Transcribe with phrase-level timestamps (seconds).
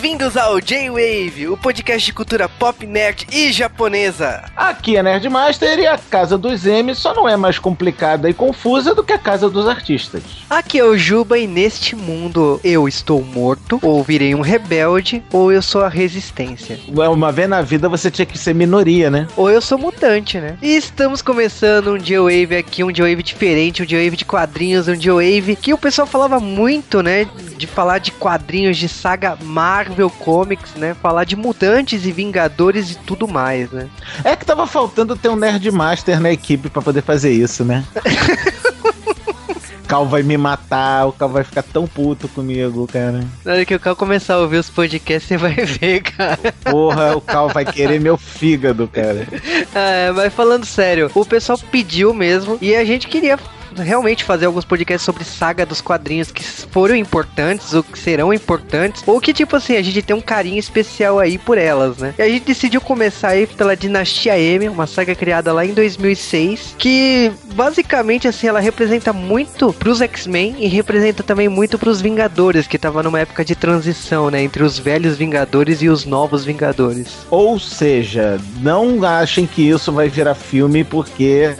[0.00, 4.44] Bem-vindos ao J-Wave, o podcast de cultura pop, nerd e japonesa.
[4.56, 8.94] Aqui é Nerdmaster e a Casa dos M só não é mais complicada e confusa
[8.94, 10.22] do que a Casa dos Artistas.
[10.48, 15.52] Aqui é o Juba e neste mundo eu estou morto, ou virei um rebelde, ou
[15.52, 16.80] eu sou a resistência.
[16.88, 19.28] Uma vez na vida você tinha que ser minoria, né?
[19.36, 20.56] Ou eu sou mutante, né?
[20.62, 25.56] E estamos começando um J-Wave aqui, um J-Wave diferente, um J-Wave de quadrinhos, um J-Wave
[25.56, 27.28] que o pessoal falava muito, né?
[27.58, 30.94] De falar de quadrinhos de saga Marvel Comics, né?
[30.94, 33.88] Falar de mutantes e vingadores e tudo mais, né?
[34.24, 37.84] É que tava faltando ter um Nerdmaster na equipe para poder fazer isso, né?
[39.90, 43.24] Cal vai me matar, o Cal vai ficar tão puto comigo, cara.
[43.44, 46.54] Na hora que o Cal começar a ouvir os podcasts, você vai ver, cara.
[46.62, 49.26] Porra, o Cal vai querer meu fígado, cara.
[49.72, 53.38] É, mas falando sério, o pessoal pediu mesmo e a gente queria
[53.76, 59.02] realmente fazer alguns podcasts sobre saga dos quadrinhos que foram importantes ou que serão importantes,
[59.06, 62.14] ou que, tipo assim, a gente tem um carinho especial aí por elas, né?
[62.18, 66.74] E a gente decidiu começar aí pela Dinastia M, uma saga criada lá em 2006,
[66.78, 72.78] que basicamente, assim, ela representa muito pros X-Men e representa também muito pros Vingadores, que
[72.78, 74.42] tava numa época de transição, né?
[74.42, 77.26] Entre os velhos Vingadores e os novos Vingadores.
[77.30, 81.54] Ou seja, não achem que isso vai virar filme porque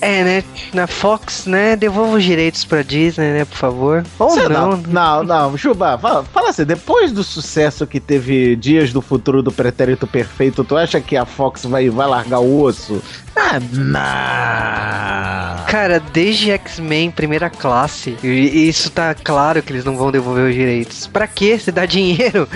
[0.00, 0.44] é, né?
[0.72, 1.76] Na Fox, né?
[1.76, 3.44] Devolva os direitos pra Disney, né?
[3.44, 4.04] Por favor.
[4.18, 4.76] Ou Cê não.
[4.76, 5.56] Não, não, não.
[5.56, 10.64] Juba, fala, fala assim, depois do sucesso que teve Dias do Futuro do Pretérito Perfeito,
[10.64, 13.02] tu acha que a Fox vai, vai largar o osso?
[13.40, 15.66] Ah, não.
[15.66, 20.54] Cara, desde X-Men primeira classe, e isso tá claro que eles não vão devolver os
[20.54, 21.06] direitos.
[21.06, 21.56] Pra quê?
[21.58, 22.48] Se dá dinheiro?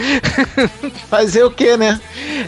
[1.09, 2.01] Fazer o quê, né?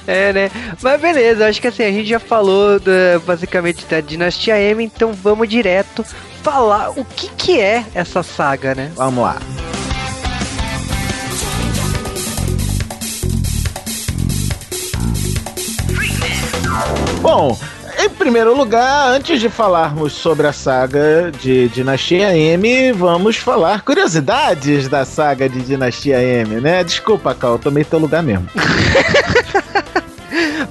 [0.06, 0.50] É, né?
[0.82, 5.12] Mas beleza, acho que assim, a gente já falou da, basicamente da Dinastia M, então
[5.12, 6.04] vamos direto
[6.42, 8.90] falar o que que é essa saga, né?
[8.96, 9.38] Vamos lá.
[17.20, 17.56] Bom,
[18.04, 24.88] em primeiro lugar, antes de falarmos sobre a saga de Dinastia M, vamos falar curiosidades
[24.88, 26.84] da saga de Dinastia M, né?
[26.84, 28.46] Desculpa, Cal, tomei teu lugar mesmo.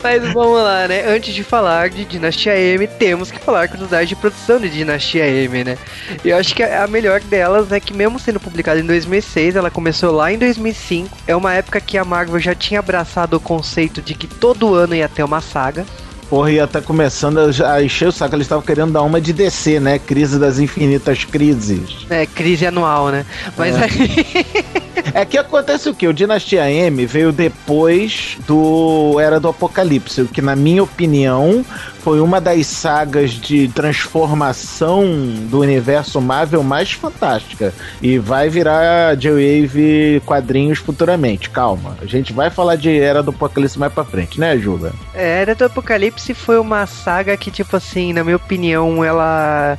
[0.04, 1.08] Mas vamos lá, né?
[1.08, 5.64] Antes de falar de Dinastia M, temos que falar curiosidades de produção de Dinastia M,
[5.64, 5.78] né?
[6.24, 10.12] Eu acho que a melhor delas é que, mesmo sendo publicada em 2006, ela começou
[10.12, 11.18] lá em 2005.
[11.26, 14.94] É uma época que a Marvel já tinha abraçado o conceito de que todo ano
[14.94, 15.84] ia ter uma saga.
[16.30, 18.36] Porra, ia tá começando a, a encher o saco.
[18.36, 20.00] Eles estavam querendo dar uma de DC, né?
[20.00, 22.06] Crise das infinitas crises.
[22.10, 23.26] É, crise anual, né?
[23.58, 23.84] Mas é.
[23.84, 24.84] aí.
[25.14, 26.08] É que acontece o que?
[26.08, 31.66] O Dinastia M veio depois do Era do Apocalipse, o que, na minha opinião,
[32.04, 35.06] foi uma das sagas de transformação
[35.50, 37.74] do universo Marvel mais fantástica.
[38.02, 41.50] E vai virar J-Wave quadrinhos futuramente.
[41.50, 41.98] Calma.
[42.02, 44.92] A gente vai falar de Era do Apocalipse mais pra frente, né, Juga?
[45.14, 49.78] É, Era do Apocalipse foi uma saga que, tipo assim, na minha opinião, ela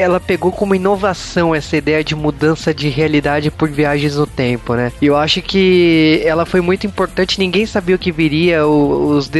[0.00, 4.92] ela pegou como inovação essa ideia de mudança de realidade por viagens no tempo, né?
[5.00, 9.30] E eu acho que ela foi muito importante, ninguém sabia o que viria, os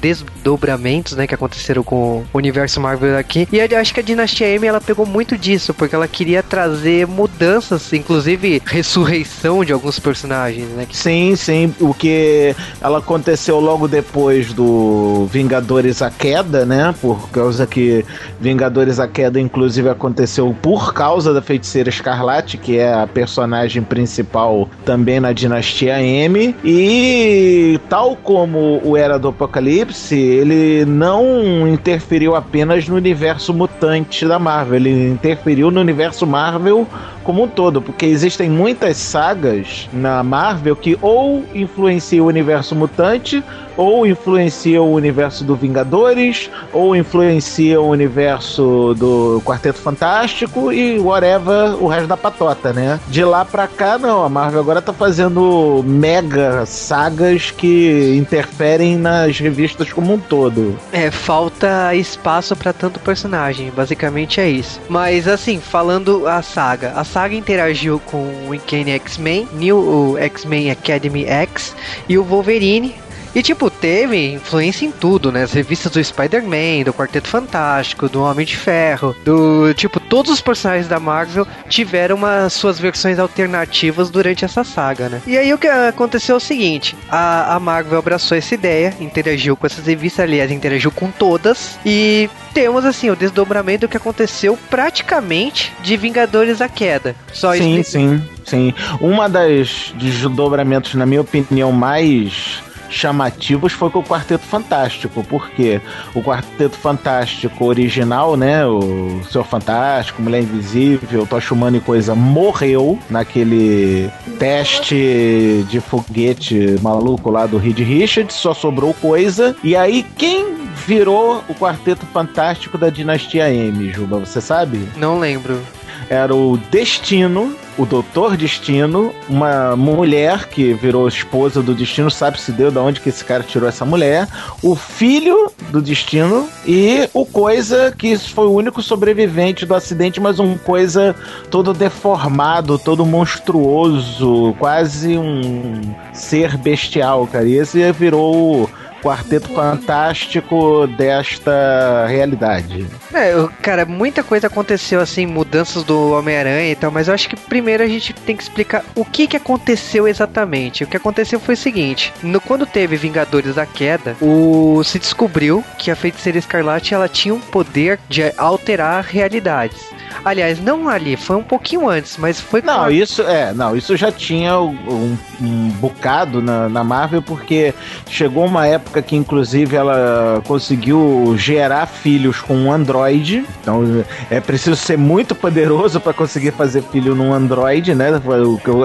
[0.00, 3.48] desdobramentos, né, que aconteceram com o universo Marvel aqui.
[3.52, 7.06] E eu acho que a Dinastia M, ela pegou muito disso, porque ela queria trazer
[7.06, 10.86] mudanças, inclusive ressurreição de alguns personagens, né?
[10.92, 16.94] Sim, sim, o que ela aconteceu logo depois do Vingadores a Queda, né?
[17.00, 18.04] Por causa que
[18.40, 24.68] Vingadores a Queda, inclusive, aconteceu por causa da feiticeira Escarlate, que é a personagem principal
[24.84, 26.54] também na Dinastia M.
[26.64, 34.38] E tal como o Era do Apocalipse, ele não interferiu apenas no universo mutante da
[34.38, 36.86] Marvel, ele interferiu no universo Marvel
[37.26, 43.42] como um todo, porque existem muitas sagas na Marvel que ou influenciam o universo mutante
[43.76, 51.82] ou influencia o universo do Vingadores, ou influencia o universo do Quarteto Fantástico e whatever
[51.82, 52.98] o resto da patota, né?
[53.08, 54.24] De lá pra cá, não.
[54.24, 60.78] A Marvel agora tá fazendo mega sagas que interferem nas revistas como um todo.
[60.92, 63.70] É, falta espaço para tanto personagem.
[63.70, 64.80] Basicamente é isso.
[64.88, 71.24] Mas assim, falando a saga, a saga interagiu com o Uncanny X-Men, New X-Men Academy
[71.24, 71.74] X
[72.06, 72.94] e o Wolverine
[73.36, 75.42] E, tipo, teve influência em tudo, né?
[75.42, 79.74] As revistas do Spider-Man, do Quarteto Fantástico, do Homem de Ferro, do.
[79.74, 85.20] Tipo, todos os personagens da Marvel tiveram uma, suas versões alternativas durante essa saga, né?
[85.26, 89.54] E aí o que aconteceu é o seguinte: a, a Marvel abraçou essa ideia, interagiu
[89.54, 94.58] com essas revistas, aliás, interagiu com todas, e temos assim o desdobramento do que aconteceu
[94.70, 97.14] praticamente de Vingadores a Queda.
[97.34, 98.72] Só sim, sim, sim.
[98.98, 105.80] Uma das desdobramentos, na minha opinião, mais chamativos foi com o Quarteto Fantástico, porque
[106.14, 112.98] o Quarteto Fantástico original, né, o Senhor Fantástico, Mulher Invisível, Tocha Humana e coisa, morreu
[113.10, 120.54] naquele teste de foguete maluco lá do Reed Richards, só sobrou coisa, e aí quem
[120.86, 124.88] virou o Quarteto Fantástico da Dinastia M, Juba, você sabe?
[124.96, 125.60] Não lembro.
[126.08, 132.70] Era o Destino, o Doutor Destino, uma mulher que virou esposa do Destino, sabe-se deu
[132.70, 134.26] de onde que esse cara tirou essa mulher,
[134.62, 140.38] o filho do Destino e o Coisa, que foi o único sobrevivente do acidente, mas
[140.40, 141.14] um Coisa
[141.50, 147.44] todo deformado, todo monstruoso, quase um ser bestial, cara.
[147.44, 148.70] E esse virou
[149.06, 152.88] quarteto fantástico desta realidade.
[153.14, 153.32] É,
[153.62, 157.84] cara, muita coisa aconteceu assim, mudanças do Homem-Aranha e tal, mas eu acho que primeiro
[157.84, 160.82] a gente tem que explicar o que que aconteceu exatamente.
[160.82, 165.62] O que aconteceu foi o seguinte: no, quando teve Vingadores da Queda, o, se descobriu
[165.78, 169.94] que a Feiticeira Escarlate ela tinha um poder de alterar realidades.
[170.24, 172.62] Aliás, não ali, foi um pouquinho antes, mas foi.
[172.62, 177.74] Não, isso é, não, isso já tinha um, um bocado na, na Marvel, porque
[178.08, 183.44] chegou uma época que, inclusive, ela conseguiu gerar filhos com um Android.
[183.60, 188.10] Então é preciso ser muito poderoso para conseguir fazer filho num Android, né?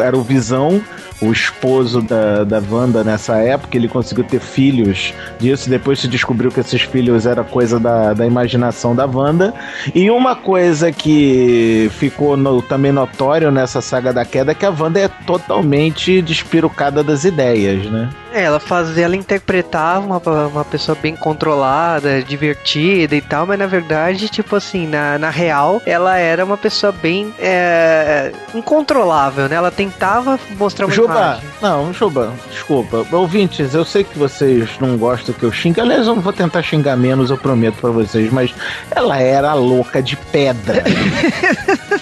[0.03, 0.81] Era o Visão
[1.21, 6.51] o esposo da, da Wanda nessa época, ele conseguiu ter filhos disso, depois se descobriu
[6.51, 9.53] que esses filhos era coisa da, da imaginação da Wanda.
[9.93, 14.71] E uma coisa que ficou no, também notório nessa saga da queda é que a
[14.71, 18.09] Wanda é totalmente despirucada das ideias, né?
[18.33, 23.67] É, ela fazia, ela interpretava uma, uma pessoa bem controlada, divertida e tal, mas na
[23.67, 29.55] verdade, tipo assim, na, na real, ela era uma pessoa bem é, incontrolável, né?
[29.55, 31.49] Ela tentava mostrar uma Juba, imagem.
[31.61, 33.05] não, Juba, desculpa.
[33.11, 36.95] Ouvintes, eu sei que vocês não gostam que eu xingue, aliás, eu vou tentar xingar
[36.95, 38.53] menos, eu prometo para vocês, mas
[38.91, 40.83] ela era louca de pedra.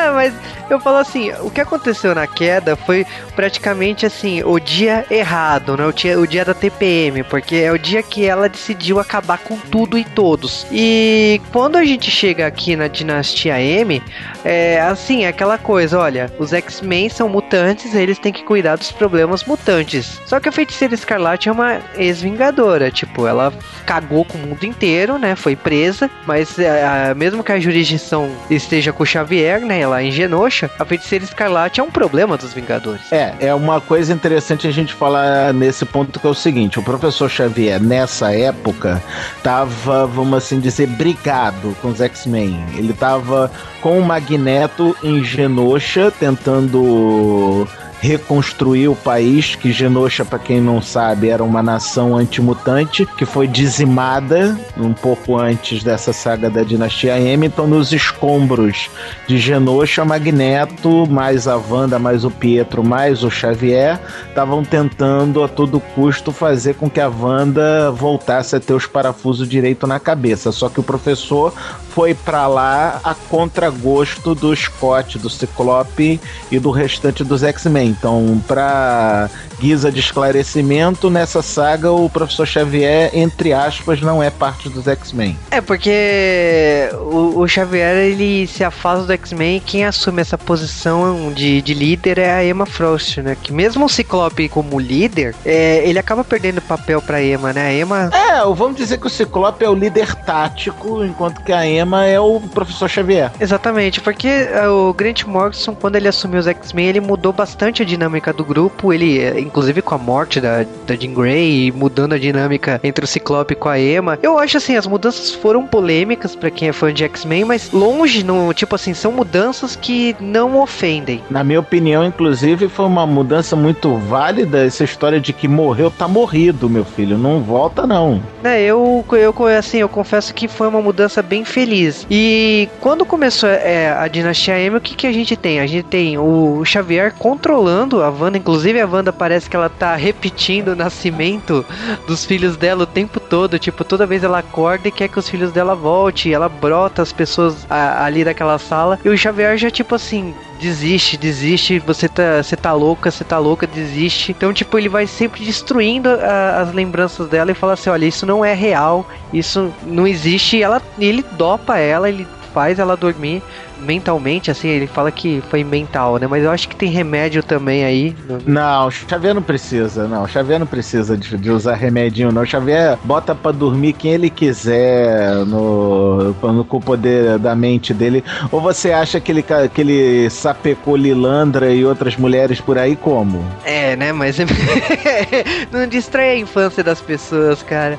[0.00, 0.34] é, mas
[0.68, 5.86] eu falo assim, o que aconteceu na queda foi praticamente assim, o dia errado, né?
[5.86, 9.56] O dia, o dia da TPM, porque é o dia que ela decidiu acabar com
[9.56, 10.66] tudo e todos.
[10.70, 14.02] E quando a gente chega aqui na Dinastia M,
[14.44, 18.92] é assim, é aquela coisa, olha, os X-Men são mutantes, eles têm que cuidar dos
[18.92, 20.20] problemas mutantes.
[20.26, 23.52] Só que a Feiticeira Escarlate é uma ex-vingadora, tipo, ela
[23.84, 25.34] cagou com o mundo inteiro, né?
[25.34, 29.80] Foi presa, mas é, mesmo que a jurisdição esteja com o Xavier, né?
[29.94, 33.12] É em Genosha, a feiticeira escarlate é um problema dos Vingadores.
[33.12, 36.82] É, é uma coisa interessante a gente falar nesse ponto que é o seguinte: o
[36.82, 39.02] professor Xavier, nessa época,
[39.42, 42.64] tava, vamos assim dizer, brigado com os X-Men.
[42.76, 43.50] Ele tava
[43.80, 47.66] com o Magneto em Genosha, tentando
[48.00, 53.46] reconstruir o país, que Genosha, para quem não sabe, era uma nação antimutante que foi
[53.46, 57.46] dizimada um pouco antes dessa saga da dinastia M.
[57.46, 58.88] Então, nos escombros
[59.26, 65.48] de Genosha, Magneto, mais a Wanda, mais o Pietro, mais o Xavier, estavam tentando a
[65.48, 70.50] todo custo fazer com que a Wanda voltasse a ter os parafusos direito na cabeça.
[70.50, 71.52] Só que o professor
[71.90, 76.20] foi para lá a contragosto do Scott, do Ciclope
[76.50, 77.89] e do restante dos X-Men.
[77.90, 79.28] Então, para
[79.60, 85.36] guisa de esclarecimento, nessa saga o professor Xavier, entre aspas, não é parte dos X-Men.
[85.50, 91.30] É, porque o, o, Xavier ele se afasta do X-Men e quem assume essa posição
[91.32, 93.36] de, de líder é a Emma Frost, né?
[93.40, 97.66] Que mesmo o Ciclope como líder, é, ele acaba perdendo papel pra Emma, né?
[97.66, 98.10] A Emma.
[98.14, 102.18] É, vamos dizer que o Ciclope é o líder tático, enquanto que a Emma é
[102.18, 103.30] o professor Xavier.
[103.38, 107.86] Exatamente, porque é, o Grant Morrison, quando ele assumiu os X-Men, ele mudou bastante a
[107.86, 108.92] dinâmica do grupo.
[108.92, 113.08] Ele, inclusive com a morte da, da Jean Grey e mudando a dinâmica entre o
[113.08, 114.18] Ciclope com a Emma.
[114.22, 118.24] Eu acho assim, as mudanças foram polêmicas para quem é fã de X-Men, mas longe,
[118.24, 121.22] no, tipo assim, são mudanças que não ofendem.
[121.30, 126.06] Na minha opinião, inclusive, foi uma mudança muito válida essa história de que morreu, tá
[126.06, 128.22] morrido, meu filho, não volta não.
[128.44, 132.06] É, eu, eu assim, eu confesso que foi uma mudança bem feliz.
[132.10, 135.60] E quando começou é, a Dinastia M, o que, que a gente tem?
[135.60, 138.38] A gente tem o Xavier controlando a Wanda.
[138.38, 141.64] Inclusive, a Wanda parece que ela tá repetindo o nascimento
[142.06, 143.58] dos filhos dela o tempo todo.
[143.58, 146.32] Tipo, toda vez ela acorda e quer que os filhos dela voltem.
[146.32, 148.98] Ela brota as pessoas a, ali daquela sala.
[149.04, 153.38] E o Xavier já, tipo assim, desiste, desiste, você tá, você tá louca, você tá
[153.38, 154.32] louca, desiste.
[154.32, 158.26] Então, tipo, ele vai sempre destruindo a, as lembranças dela e fala assim: olha, isso
[158.26, 160.58] não é real, isso não existe.
[160.58, 163.42] E ela, ele dopa ela, ele faz ela dormir
[163.80, 166.26] mentalmente, assim, ele fala que foi mental, né?
[166.26, 168.16] Mas eu acho que tem remédio também aí.
[168.46, 170.26] Não, Xavier não precisa, não.
[170.26, 172.44] Xavier não precisa de, de usar remedinho, não.
[172.44, 178.24] Xavier bota pra dormir quem ele quiser no, no, com o poder da mente dele.
[178.50, 183.44] Ou você acha que ele, que ele sapecou Lilandra e outras mulheres por aí como?
[183.64, 184.12] É, né?
[184.12, 184.36] Mas
[185.72, 187.98] não distrai a infância das pessoas, cara.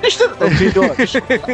[0.57, 0.83] Filho,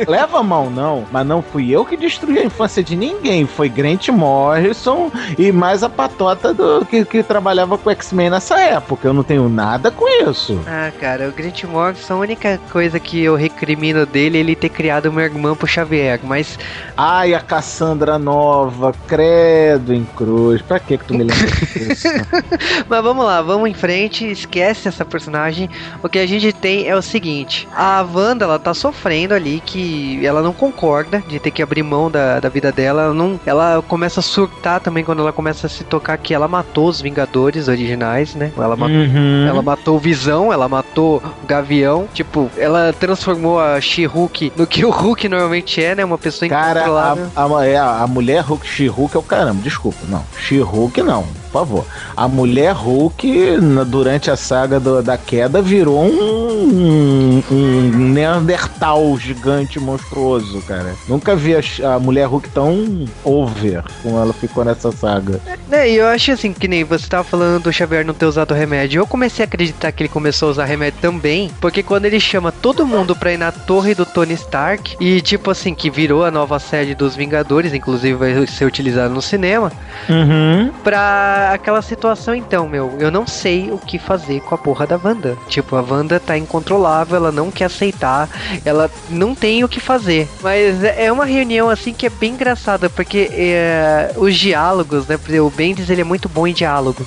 [0.07, 1.05] leva a mão, não.
[1.11, 3.45] Mas não fui eu que destruí a infância de ninguém.
[3.45, 9.07] Foi Grant Morrison e mais a patota do, que, que trabalhava com X-Men nessa época.
[9.07, 10.59] Eu não tenho nada com isso.
[10.67, 14.69] Ah, cara, o Grant Morrison, a única coisa que eu recrimino dele é ele ter
[14.69, 16.57] criado uma irmã pro Xavier, mas.
[16.95, 20.61] Ai, a Cassandra Nova, credo em cruz.
[20.61, 22.07] Pra que que tu me lembra disso?
[22.89, 25.69] mas vamos lá, vamos em frente, esquece essa personagem.
[26.01, 30.25] O que a gente tem é o seguinte: a Wanda, ela tá sofrendo ali que
[30.25, 33.03] ela não concorda de ter que abrir mão da, da vida dela.
[33.03, 36.33] Ela, não, ela começa começa a surtar também quando ela começa a se tocar que
[36.33, 38.53] ela matou os Vingadores originais, né?
[38.55, 39.45] Ela, matou, uhum.
[39.45, 42.07] ela matou o Visão, ela matou o Gavião.
[42.13, 46.05] Tipo, ela transformou a She-Hulk no que o Hulk normalmente é, né?
[46.05, 50.23] Uma pessoa Cara, a, a, é, a mulher Hulk, She-Hulk é o caramba, desculpa, não.
[50.37, 51.85] She-Hulk não por favor.
[52.15, 60.61] A mulher Hulk, durante a saga do, da queda, virou um, um, Neandertal gigante monstruoso,
[60.61, 60.93] cara.
[61.07, 65.39] Nunca vi a, a, mulher Hulk tão over como ela ficou nessa saga.
[65.71, 68.53] É, e eu acho assim, que nem você tava falando do Xavier não ter usado
[68.53, 68.99] remédio.
[68.99, 72.51] Eu comecei a acreditar que ele começou a usar remédio também, porque quando ele chama
[72.51, 76.31] todo mundo pra ir na torre do Tony Stark, e tipo assim, que virou a
[76.31, 79.71] nova sede dos Vingadores, inclusive vai ser utilizado no cinema,
[80.09, 80.71] uhum.
[80.83, 84.99] pra aquela situação então, meu, eu não sei o que fazer com a porra da
[85.01, 85.37] Wanda.
[85.47, 88.29] Tipo, a Wanda tá incontrolável, ela não quer aceitar,
[88.63, 90.27] ela não tem o que fazer.
[90.41, 95.17] Mas é uma reunião assim que é bem engraçada, porque é, os diálogos, né?
[95.39, 97.05] O Bendis ele é muito bom em diálogo.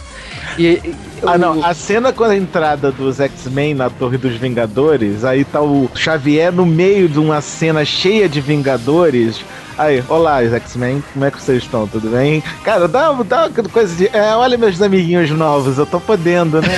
[0.59, 1.65] E, ah, não.
[1.65, 6.53] A cena com a entrada dos X-Men na Torre dos Vingadores, aí tá o Xavier
[6.53, 9.45] no meio de uma cena cheia de Vingadores
[9.81, 11.89] Aí, olá, X-Men, como é que vocês estão?
[11.89, 12.43] Tudo bem?
[12.63, 14.15] Cara, dá, dá uma coisa de.
[14.15, 16.69] É, olha meus amiguinhos novos, eu tô podendo, né?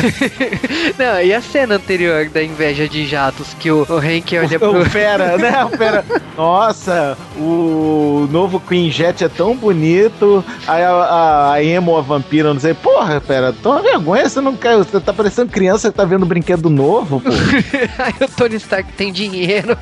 [0.96, 4.60] Não, e a cena anterior da inveja de jatos que o, o Hank olha o,
[4.60, 4.82] pro.
[4.82, 5.64] O Fera, né?
[5.64, 6.04] O Fera.
[6.36, 10.44] Nossa, o novo Queen Jet é tão bonito.
[10.68, 12.72] Aí a, a, a Emo, a vampira, não sei.
[12.72, 14.76] Porra, Fera, toma vergonha, você não quer.
[14.76, 17.30] Você tá parecendo criança que tá vendo brinquedo novo, pô.
[17.98, 19.76] Aí o Tony Stark tem dinheiro.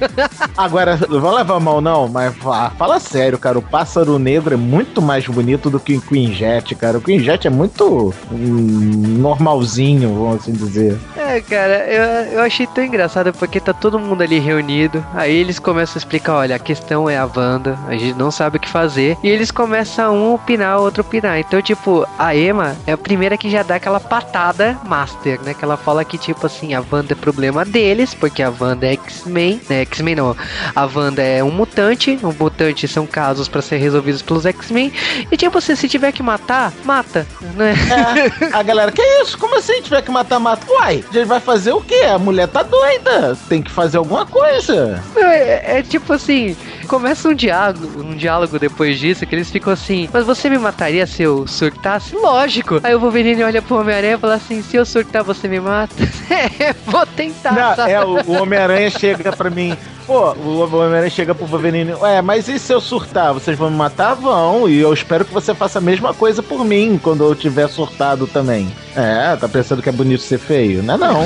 [0.57, 2.35] Agora, não vou levar mal, não, mas
[2.79, 3.59] fala assim sério, cara.
[3.59, 6.99] O Pássaro Negro é muito mais bonito do que o Queen Jet, cara.
[6.99, 10.97] O Queen Jet é muito hum, normalzinho, vamos assim dizer.
[11.17, 15.05] É, cara, eu, eu achei tão engraçado porque tá todo mundo ali reunido.
[15.15, 18.57] Aí eles começam a explicar: olha, a questão é a Wanda, a gente não sabe
[18.57, 19.17] o que fazer.
[19.23, 21.39] E eles começam um opinar, outro opinar.
[21.39, 25.55] Então, tipo, a Emma é a primeira que já dá aquela patada master, né?
[25.55, 28.93] Que ela fala que, tipo assim, a Wanda é problema deles, porque a Wanda é
[28.93, 29.81] X-Men, né?
[29.83, 30.37] X-Men não.
[30.75, 34.93] A Wanda é um mutante, um mutante são casos para ser resolvidos pelos X-Men.
[35.31, 37.27] E tipo assim, se tiver que matar, mata,
[37.57, 37.75] né?
[37.91, 39.39] É, a galera, que isso?
[39.39, 40.71] Como assim tiver que matar, mata?
[40.71, 42.03] Uai, a gente vai fazer o quê?
[42.13, 45.03] A mulher tá doida, tem que fazer alguma coisa.
[45.17, 46.57] É, é tipo assim,
[46.91, 51.07] começa um diálogo, um diálogo depois disso, que eles ficam assim, mas você me mataria
[51.07, 52.17] se eu surtasse?
[52.17, 52.81] Lógico!
[52.83, 55.95] Aí o Wolverine olha pro Homem-Aranha e fala assim, se eu surtar, você me mata?
[56.59, 57.77] é, vou tentar.
[57.77, 62.21] Não, é, o, o Homem-Aranha chega pra mim, pô, o Homem-Aranha chega pro Wolverine, ué,
[62.21, 63.33] mas e se eu surtar?
[63.33, 64.15] Vocês vão me matar?
[64.15, 67.69] Vão, e eu espero que você faça a mesma coisa por mim quando eu tiver
[67.69, 68.69] surtado também.
[69.01, 70.83] É, tá pensando que é bonito ser feio?
[70.83, 71.25] Não é não.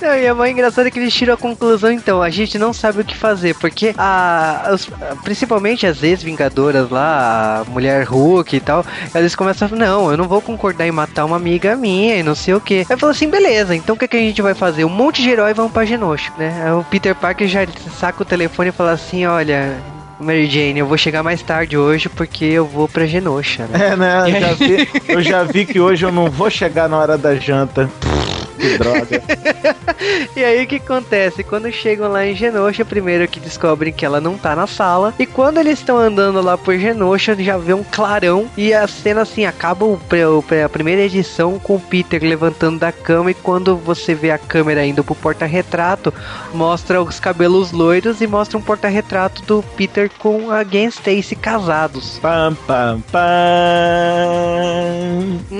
[0.00, 3.00] não, e é mais engraçado que eles tiram a conclusão, então, a gente não sabe
[3.00, 4.90] o que fazer, porque a, os,
[5.22, 8.84] principalmente as ex-vingadoras lá, a mulher Hulk e tal,
[9.14, 12.22] eles começam a falar, não, eu não vou concordar em matar uma amiga minha e
[12.22, 12.86] não sei o que.
[12.90, 14.84] Aí falou assim, beleza, então o que, que a gente vai fazer?
[14.84, 16.62] Um monte de herói vão pra Genosha, né?
[16.64, 17.60] Aí o Peter Parker já
[17.98, 19.76] saca o telefone e fala assim, olha,
[20.22, 23.88] Mary Jane, eu vou chegar mais tarde hoje porque eu vou pra Genosha, né?
[23.92, 24.22] É, né?
[24.26, 27.34] Eu já, vi, eu já vi que hoje eu não vou chegar na hora da
[27.34, 27.90] janta.
[28.62, 29.22] que droga.
[30.36, 31.42] e aí o que acontece?
[31.42, 35.12] Quando chegam lá em Genosha, primeiro que descobrem que ela não tá na sala.
[35.18, 38.48] E quando eles estão andando lá por Genosha, já vê um clarão.
[38.56, 42.92] E a cena assim acaba o, o, a primeira edição com o Peter levantando da
[42.92, 43.32] cama.
[43.32, 46.14] E quando você vê a câmera indo pro porta-retrato,
[46.54, 52.18] mostra os cabelos loiros e mostra um porta-retrato do Peter com a Gwen Stacy casados.
[52.20, 53.22] Pam, pam, pam.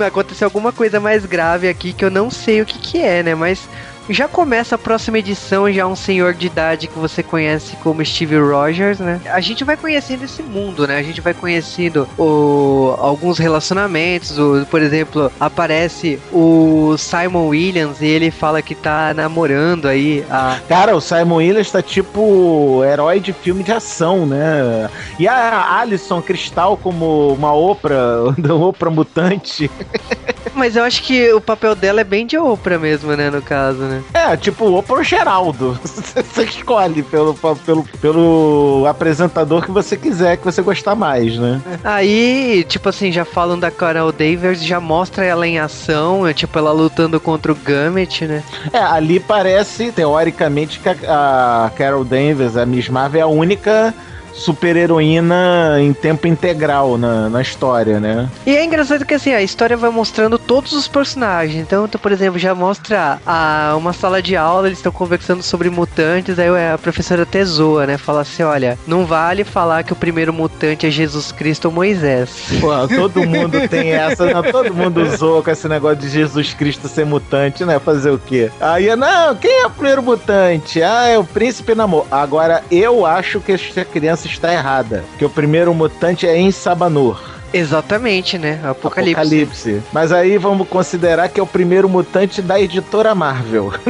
[0.06, 3.34] Aconteceu alguma coisa mais grave aqui que eu não sei o que que é, né?
[3.34, 3.68] Mas
[4.08, 8.36] já começa a próxima edição, já um senhor de idade que você conhece como Steve
[8.36, 9.20] Rogers, né?
[9.26, 10.98] A gente vai conhecendo esse mundo, né?
[10.98, 14.38] A gente vai conhecendo o, alguns relacionamentos.
[14.38, 20.58] O, por exemplo, aparece o Simon Williams e ele fala que tá namorando aí a.
[20.68, 24.90] Cara, o Simon Williams tá tipo herói de filme de ação, né?
[25.18, 29.70] E a Alison Cristal como uma Oprah, uma Oprah mutante.
[30.54, 33.30] Mas eu acho que o papel dela é bem de Oprah mesmo, né?
[33.30, 34.02] No caso, né?
[34.12, 35.78] É, tipo Oprah ou Geraldo.
[35.82, 41.60] Você escolhe pelo, pelo, pelo apresentador que você quiser, que você gostar mais, né?
[41.84, 46.58] Aí, tipo assim, já falam da Carol Davis, já mostra ela em ação, é, tipo,
[46.58, 48.42] ela lutando contra o Gambit, né?
[48.72, 53.94] É, ali parece, teoricamente, que a, a Carol Danvers, a Miss Marvel, é a única
[54.32, 58.28] super-heroína em tempo integral na, na história, né?
[58.46, 61.60] E é engraçado que assim, a história vai mostrando todos os personagens.
[61.60, 65.70] Então, tu, por exemplo, já mostra a, uma sala de aula, eles estão conversando sobre
[65.70, 67.98] mutantes, aí a professora Tesoa, né?
[67.98, 72.30] Fala assim, olha, não vale falar que o primeiro mutante é Jesus Cristo ou Moisés.
[72.60, 76.88] Pô, todo mundo tem essa, não, todo mundo zoa com esse negócio de Jesus Cristo
[76.88, 77.78] ser mutante, né?
[77.78, 78.50] Fazer o quê?
[78.60, 80.82] Aí, não, quem é o primeiro mutante?
[80.82, 82.06] Ah, é o príncipe namor.
[82.10, 85.04] Agora, eu acho que essa criança está errada.
[85.18, 87.20] Que o primeiro mutante é em Sabanur.
[87.52, 88.60] Exatamente, né?
[88.64, 89.20] Apocalipse.
[89.20, 89.82] Apocalipse.
[89.92, 93.72] Mas aí vamos considerar que é o primeiro mutante da editora Marvel.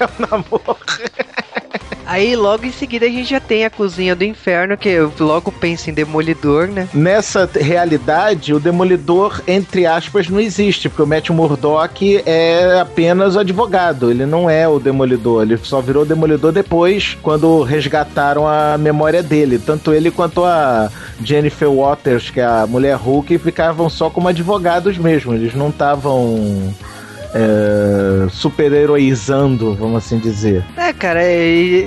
[0.00, 0.78] é o namoro.
[2.06, 5.50] Aí logo em seguida a gente já tem a cozinha do inferno, que eu logo
[5.50, 6.88] penso em Demolidor, né?
[6.94, 13.40] Nessa realidade, o Demolidor, entre aspas, não existe, porque o Matt Murdock é apenas o
[13.40, 19.22] advogado, ele não é o Demolidor, ele só virou Demolidor depois, quando resgataram a memória
[19.22, 19.58] dele.
[19.58, 20.90] Tanto ele quanto a
[21.22, 26.72] Jennifer Waters, que é a mulher Hulk, ficavam só como advogados mesmo, eles não estavam
[27.36, 30.64] é, super-heroizando, vamos assim dizer.
[30.76, 31.20] É, cara,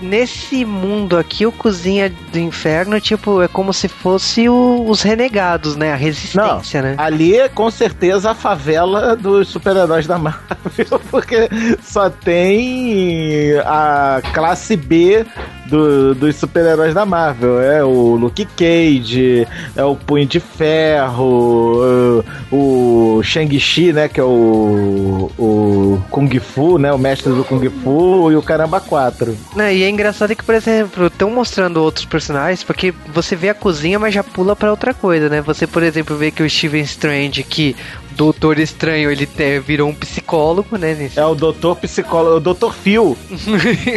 [0.01, 5.75] nesse mundo aqui, o Cozinha do Inferno, tipo, é como se fosse o, os renegados,
[5.75, 5.91] né?
[5.93, 6.95] A resistência, Não, né?
[6.97, 11.49] Ali é com certeza a favela dos super-heróis da Marvel, porque
[11.81, 15.25] só tem a classe B
[15.69, 17.59] do, dos super-heróis da Marvel.
[17.61, 24.07] É o Luke Cage, é o Punho de Ferro, o, o Shang-Chi, né?
[24.07, 26.91] Que é o, o Kung Fu, né?
[26.91, 29.37] O mestre do Kung Fu e o Caramba 4.
[29.57, 33.53] É, e é engraçado que, por exemplo, estão mostrando outros personagens, porque você vê a
[33.53, 35.41] cozinha, mas já pula para outra coisa, né?
[35.41, 37.75] Você, por exemplo, vê que o Steven Strange, que
[38.11, 40.93] Doutor Estranho, ele te, virou um psicólogo, né?
[40.93, 41.19] Nesse...
[41.19, 43.17] É o doutor psicólogo, o doutor Phil.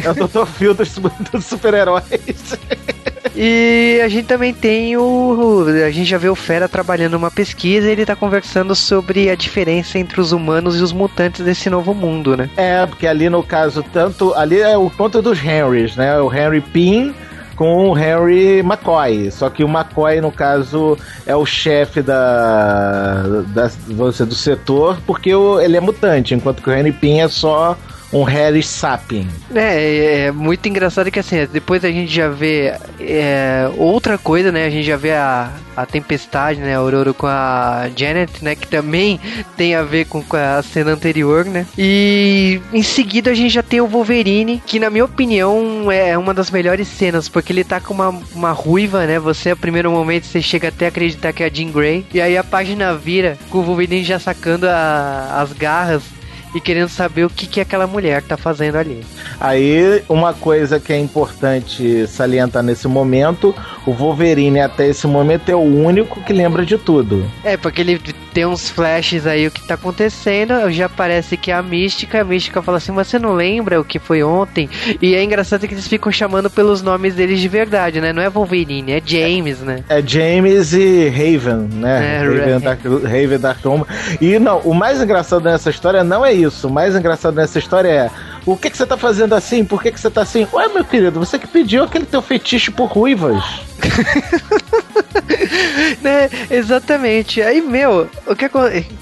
[0.04, 0.94] é o doutor Phil dos,
[1.32, 2.04] dos super-heróis.
[3.34, 5.64] E a gente também tem o.
[5.86, 9.34] A gente já vê o Fera trabalhando uma pesquisa e ele tá conversando sobre a
[9.34, 12.50] diferença entre os humanos e os mutantes desse novo mundo, né?
[12.56, 14.34] É, porque ali no caso, tanto.
[14.34, 16.18] Ali é o ponto dos Henrys, né?
[16.20, 17.14] O Henry Pym
[17.56, 19.30] com o Henry McCoy.
[19.30, 25.76] Só que o McCoy, no caso, é o chefe da, da do setor, porque ele
[25.76, 27.76] é mutante, enquanto que o Henry Pym é só
[28.12, 29.26] um Harry Sapien.
[29.54, 34.66] É, é muito engraçado que assim, depois a gente já vê é, outra coisa, né?
[34.66, 36.74] A gente já vê a, a tempestade, né?
[36.74, 38.54] A Aurora com a Janet, né?
[38.54, 39.18] Que também
[39.56, 41.66] tem a ver com, com a cena anterior, né?
[41.76, 46.34] E em seguida a gente já tem o Wolverine, que na minha opinião é uma
[46.34, 49.18] das melhores cenas, porque ele tá com uma, uma ruiva, né?
[49.18, 52.06] Você, a primeiro momento, você chega até a acreditar que é a Jean Grey.
[52.12, 56.02] E aí a página vira com o Wolverine já sacando a, as garras
[56.54, 59.04] e querendo saber o que, que aquela mulher tá fazendo ali.
[59.40, 63.54] Aí, uma coisa que é importante salientar nesse momento:
[63.86, 67.28] o Wolverine, até esse momento, é o único que lembra de tudo.
[67.44, 68.00] É, porque ele
[68.32, 72.24] tem uns flashes aí o que tá acontecendo, já parece que é a Mística, a
[72.24, 74.68] Mística fala assim, você não lembra o que foi ontem?
[75.00, 78.12] E é engraçado que eles ficam chamando pelos nomes deles de verdade, né?
[78.12, 79.84] Não é Wolverine, é James, é, né?
[79.88, 82.16] É James e Raven, né?
[82.16, 83.60] É, Raven, Dark, Raven Dark
[84.20, 86.41] E não, o mais engraçado nessa história não é isso.
[86.46, 88.10] O mais engraçado nessa história é
[88.44, 89.64] o que, que você tá fazendo assim?
[89.64, 90.46] Por que, que você tá assim?
[90.52, 93.42] Ué, meu querido, você que pediu aquele teu fetiche por ruivas.
[96.02, 97.40] né, exatamente.
[97.40, 98.48] Aí, meu, o que,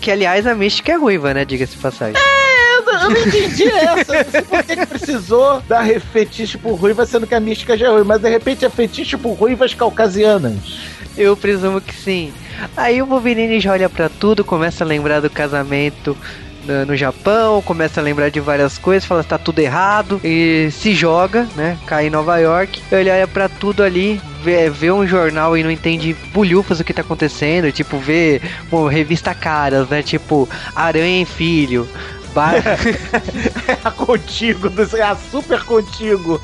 [0.01, 1.45] que aliás a mística é ruiva, né?
[1.45, 2.21] Diga-se passagem.
[2.21, 4.13] É, eu não entendi essa.
[4.13, 7.87] Não sei por que, que precisou dar fetiche por ruivas, sendo que a mística já
[7.87, 10.81] é ruim, mas de repente é fetiche por ruivas caucasianas.
[11.17, 12.33] Eu presumo que sim.
[12.77, 16.17] Aí o Wolverine já olha pra tudo, começa a lembrar do casamento
[16.65, 20.69] no, no Japão, começa a lembrar de várias coisas, fala que tá tudo errado e
[20.71, 21.79] se joga, né?
[21.87, 22.83] Cai em Nova York.
[22.91, 26.95] Ele olha pra tudo ali, vê, vê um jornal e não entende bulhufas o que
[26.95, 30.03] tá acontecendo, tipo, vê uma revista caras, né?
[30.03, 31.89] Tipo, Aranha em Filho.
[32.35, 32.53] Ba
[33.67, 36.41] É a contigo, é a super contigo.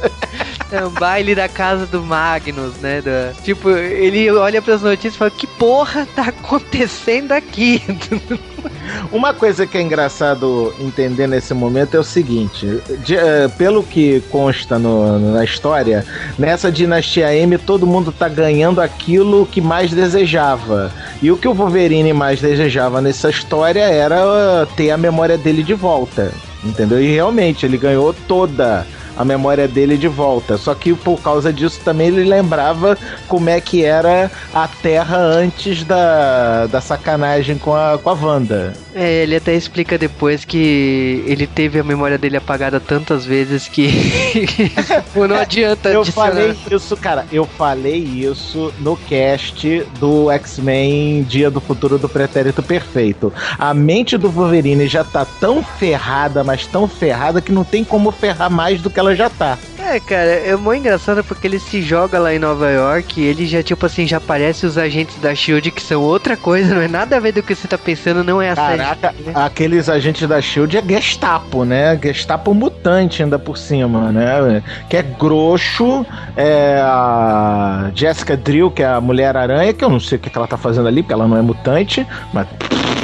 [0.73, 3.01] É um baile da casa do Magnus, né?
[3.45, 7.81] tipo, ele olha pras notícias e fala: Que porra tá acontecendo aqui?
[9.13, 12.67] Uma coisa que é engraçado entender nesse momento é o seguinte:
[13.05, 16.05] de- eh, pelo que consta no- na história,
[16.39, 20.93] nessa dinastia M todo mundo tá ganhando aquilo que mais desejava.
[21.23, 25.63] E o que o Wolverine mais desejava nessa história era eh, ter a memória dele
[25.63, 26.33] de volta.
[26.65, 27.01] Entendeu?
[27.01, 28.85] E realmente ele ganhou toda
[29.17, 30.57] a memória dele de volta.
[30.59, 32.97] Só que por causa disso também ele lembrava
[33.29, 38.75] como é que era a Terra antes da, da sacanagem com a, com a Wanda.
[38.95, 43.89] É, ele até explica depois que ele teve a memória dele apagada tantas vezes que
[44.33, 47.27] tipo, não adianta Eu falei isso, cara.
[47.31, 53.33] Eu falei isso no cast do X-Men Dia do Futuro do Pretérito Perfeito.
[53.59, 58.11] A mente do Wolverine já tá tão ferrada, mas tão ferrada que não tem como
[58.11, 59.59] ferrar mais do que ela já tá.
[59.79, 63.47] É, cara, é muito engraçado porque ele se joga lá em Nova York e ele
[63.47, 66.89] já, tipo assim, já aparece os agentes da SHIELD que são outra coisa, não é
[66.89, 69.33] nada a ver do que você tá pensando, não é essa Caraca, gente, né?
[69.35, 71.99] aqueles agentes da Shield é Gestapo, né?
[72.03, 74.63] Gestapo mutante ainda por cima, né?
[74.89, 76.05] Que é grosso,
[76.37, 80.37] é a Jessica Drill, que é a Mulher-Aranha, que eu não sei o que que
[80.37, 82.47] ela tá fazendo ali, porque ela não é mutante, mas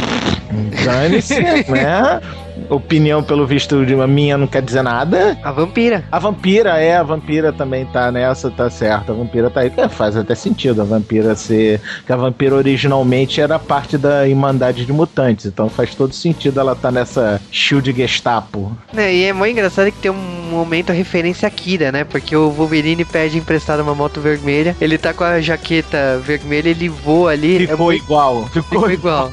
[0.85, 2.21] dane-se, né?
[2.69, 5.39] Opinião, pelo visto, de uma minha não quer dizer nada.
[5.43, 6.05] A vampira.
[6.11, 9.13] A vampira é, a vampira também tá nessa, tá certo.
[9.13, 9.73] A vampira tá aí.
[9.77, 11.81] É, faz até sentido a vampira ser.
[12.07, 15.47] Que a vampira originalmente era parte da Irmandade de Mutantes.
[15.47, 18.77] Então faz todo sentido ela tá nessa Shield Gestapo.
[18.97, 22.05] É, e é muito engraçado que tem um momento a referência Kira, né?
[22.05, 26.89] Porque o Wolverine pede emprestado uma moto vermelha, ele tá com a jaqueta vermelha, ele
[26.89, 27.67] voa ali.
[27.67, 28.47] Ficou é, igual.
[28.53, 29.33] Ficou, ficou igual.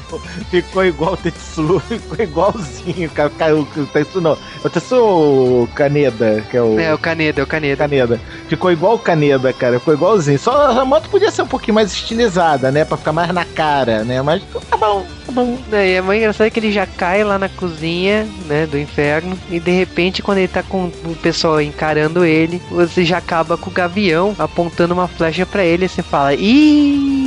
[0.50, 1.80] Ficou igual o Tetsu.
[1.88, 3.10] Ficou igualzinho.
[3.10, 3.66] Cara, caiu.
[3.76, 4.36] O Tetsu não.
[4.64, 6.78] O Tetsu Caneda, que é o.
[6.78, 7.76] É, o Caneda, é o Caneda.
[7.76, 8.20] Caneda.
[8.48, 9.78] Ficou igual o Caneda, cara.
[9.78, 10.38] Ficou igualzinho.
[10.38, 12.84] Só a moto podia ser um pouquinho mais estilizada, né?
[12.84, 14.20] Pra ficar mais na cara, né?
[14.22, 15.58] Mas tá bom, tá bom.
[15.72, 19.38] É, e é muito engraçado que ele já cai lá na cozinha, né, do inferno,
[19.50, 23.70] e de repente, quando ele tá com o pessoal encarando ele, você já acaba com
[23.70, 27.20] o gavião apontando uma flecha pra ele, e você fala, ih!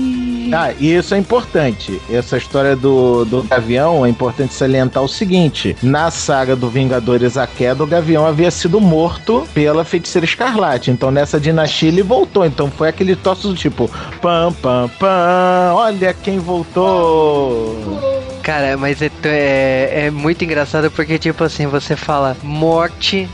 [0.56, 2.00] Ah, e isso é importante.
[2.12, 7.48] Essa história do, do Gavião é importante salientar o seguinte: na saga do Vingadores A
[7.48, 10.92] Queda, o Gavião havia sido morto pela feiticeira escarlate.
[10.92, 12.46] Então nessa dinastia ele voltou.
[12.46, 13.90] Então foi aquele tosse do tipo:
[14.22, 18.24] pam, pam, pam, olha quem voltou.
[18.44, 23.28] Cara, mas é, é, é muito engraçado porque, tipo assim, você fala morte.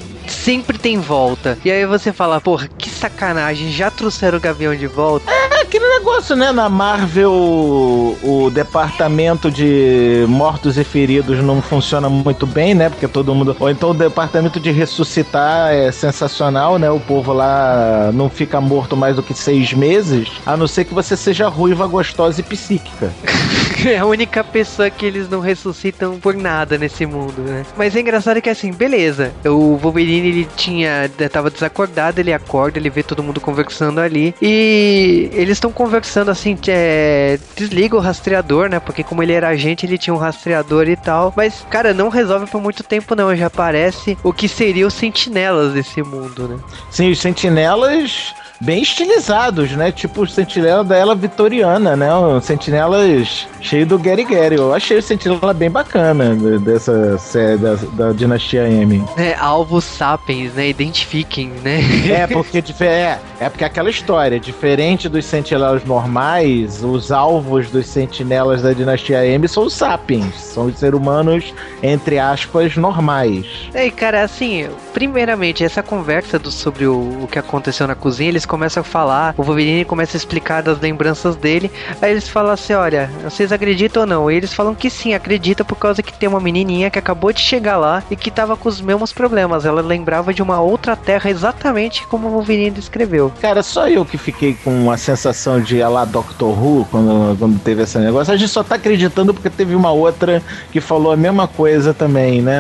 [0.44, 1.58] Sempre tem volta.
[1.66, 5.30] E aí você fala, porra, que sacanagem, já trouxeram o Gavião de volta?
[5.70, 6.52] Aquele negócio, né?
[6.52, 12.90] Na Marvel, o departamento de mortos e feridos não funciona muito bem, né?
[12.90, 13.56] Porque todo mundo.
[13.60, 16.90] Ou então o departamento de ressuscitar é sensacional, né?
[16.90, 20.94] O povo lá não fica morto mais do que seis meses, a não ser que
[20.94, 23.14] você seja ruiva, gostosa e psíquica.
[23.86, 27.66] É a única pessoa que eles não ressuscitam por nada nesse mundo, né?
[27.78, 29.32] Mas é engraçado que assim, beleza.
[29.46, 31.10] O Wolverine ele tinha.
[31.32, 34.36] tava desacordado, ele acorda, ele vê todo mundo conversando ali.
[34.42, 38.80] E eles estão conversando assim, é, desliga o rastreador, né?
[38.80, 41.34] Porque como ele era agente, ele tinha um rastreador e tal.
[41.36, 43.36] Mas, cara, não resolve por muito tempo, não.
[43.36, 46.60] Já aparece o que seria os sentinelas desse mundo, né?
[46.90, 49.92] Sim, os sentinelas bem estilizados, né?
[49.92, 52.14] Tipo o sentinela da ela vitoriana, né?
[52.14, 54.56] Os sentinelas cheio do Gary Gary.
[54.56, 59.04] Eu achei o sentinela bem bacana dessa série da, da Dinastia M.
[59.18, 60.70] É, alvos sapiens, né?
[60.70, 61.80] Identifiquem, né?
[62.10, 68.62] É, porque é, é porque aquela história, diferente dos sentinelas normais, os alvos dos sentinelas
[68.62, 73.46] da Dinastia M são os sapiens, são os seres humanos, entre aspas, normais.
[73.74, 78.46] É, cara, assim, primeiramente, essa conversa do, sobre o, o que aconteceu na cozinha, eles
[78.50, 81.72] começam a falar, o Wolverine começa a explicar das lembranças dele.
[82.02, 84.32] Aí eles falam assim: olha, vocês acreditam ou não?
[84.32, 87.40] E eles falam que sim, acredita por causa que tem uma menininha que acabou de
[87.40, 89.66] chegar lá e que tava com os mesmos problemas.
[89.66, 93.32] Ela lembrava de uma outra terra exatamente como o Wolverine descreveu.
[93.40, 97.60] Cara, só eu que fiquei com a sensação de a lá Doctor Who quando, quando
[97.60, 98.34] teve esse negócio.
[98.34, 102.42] A gente só tá acreditando porque teve uma outra que falou a mesma coisa também,
[102.42, 102.60] né?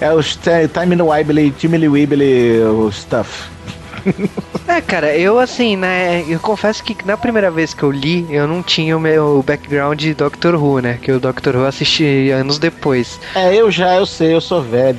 [0.00, 3.59] É os Time Wibbly, Timely Wibbly stuff.
[4.70, 6.24] É, cara, eu assim, né?
[6.28, 9.98] Eu confesso que na primeira vez que eu li, eu não tinha o meu background
[9.98, 10.98] de Doctor Who, né?
[11.02, 13.20] Que o Doctor Who assisti anos depois.
[13.34, 14.98] É, eu já, eu sei, eu sou velho.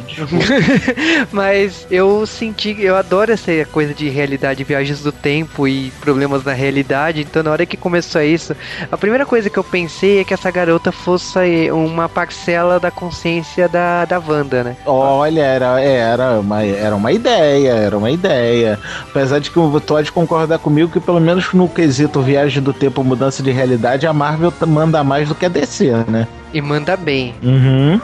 [1.32, 6.54] Mas eu senti, eu adoro essa coisa de realidade, viagens do tempo e problemas na
[6.54, 7.22] realidade.
[7.22, 8.56] Então, na hora que começou isso,
[8.92, 13.70] a primeira coisa que eu pensei é que essa garota fosse uma parcela da consciência
[13.70, 14.78] da, da Wanda, né?
[14.86, 18.80] Olha, era, era, uma, era uma ideia, era uma ideia.
[19.10, 23.04] Apesar de que o Todd concordar comigo que pelo menos no quesito viagem do tempo,
[23.04, 26.28] mudança de realidade, a Marvel manda mais do que a DC, né?
[26.54, 27.34] E manda bem.
[27.44, 28.00] Uhum.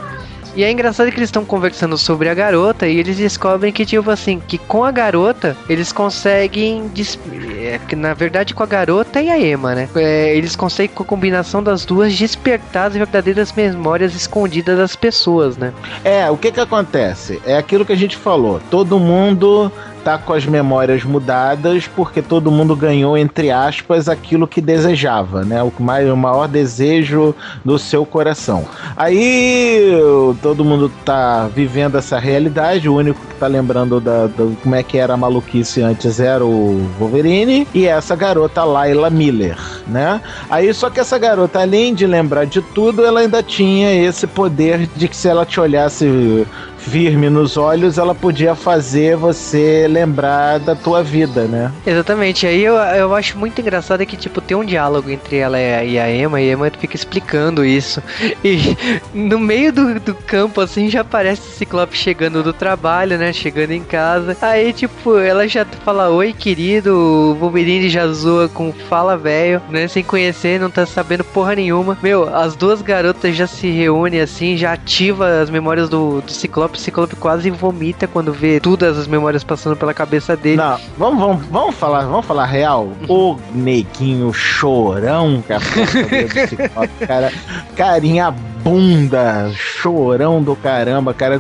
[0.58, 4.10] E é engraçado que eles estão conversando sobre a garota e eles descobrem que, tipo
[4.10, 6.92] assim, que com a garota eles conseguem.
[7.60, 9.88] É, na verdade, com a garota e a Emma, né?
[9.96, 15.58] É, eles conseguem, com a combinação das duas, despertar as verdadeiras memórias escondidas das pessoas,
[15.58, 15.72] né?
[16.04, 17.40] É, o que que acontece?
[17.46, 18.60] É aquilo que a gente falou.
[18.72, 19.72] Todo mundo
[20.08, 25.62] tá com as memórias mudadas porque todo mundo ganhou, entre aspas, aquilo que desejava, né?
[25.62, 28.64] O, mais, o maior desejo do seu coração.
[28.96, 29.92] Aí
[30.42, 34.82] todo mundo tá vivendo essa realidade, o único que tá lembrando da, da como é
[34.82, 40.22] que era a maluquice antes era o Wolverine e essa garota Layla Miller, né?
[40.50, 44.88] Aí só que essa garota, além de lembrar de tudo, ela ainda tinha esse poder
[44.96, 46.48] de que se ela te olhasse
[46.88, 51.72] firme nos olhos, ela podia fazer você lembrar da tua vida, né?
[51.86, 52.48] Exatamente.
[52.48, 56.10] Aí eu, eu acho muito engraçado que, tipo, tem um diálogo entre ela e a
[56.10, 58.02] Emma, e a Emma fica explicando isso.
[58.44, 58.78] E
[59.14, 63.34] no meio do, do campo, assim, já aparece o Ciclope chegando do trabalho, né?
[63.34, 64.38] Chegando em casa.
[64.42, 66.96] Aí, tipo, ela já fala, oi, querido.
[66.96, 69.88] O Wolverine já zoa com fala velho, né?
[69.88, 71.98] Sem conhecer, não tá sabendo porra nenhuma.
[72.02, 76.77] Meu, as duas garotas já se reúnem, assim, já ativa as memórias do, do Ciclope
[76.78, 80.58] Ciclope quase vomita quando vê todas as memórias passando pela cabeça dele.
[80.58, 82.90] Não, vamos, vamos, vamos falar, vamos falar real.
[83.08, 87.32] O neguinho chorão que a do Ciclope, cara,
[87.76, 88.34] carinha
[88.68, 91.40] bunda, chorão do caramba, cara.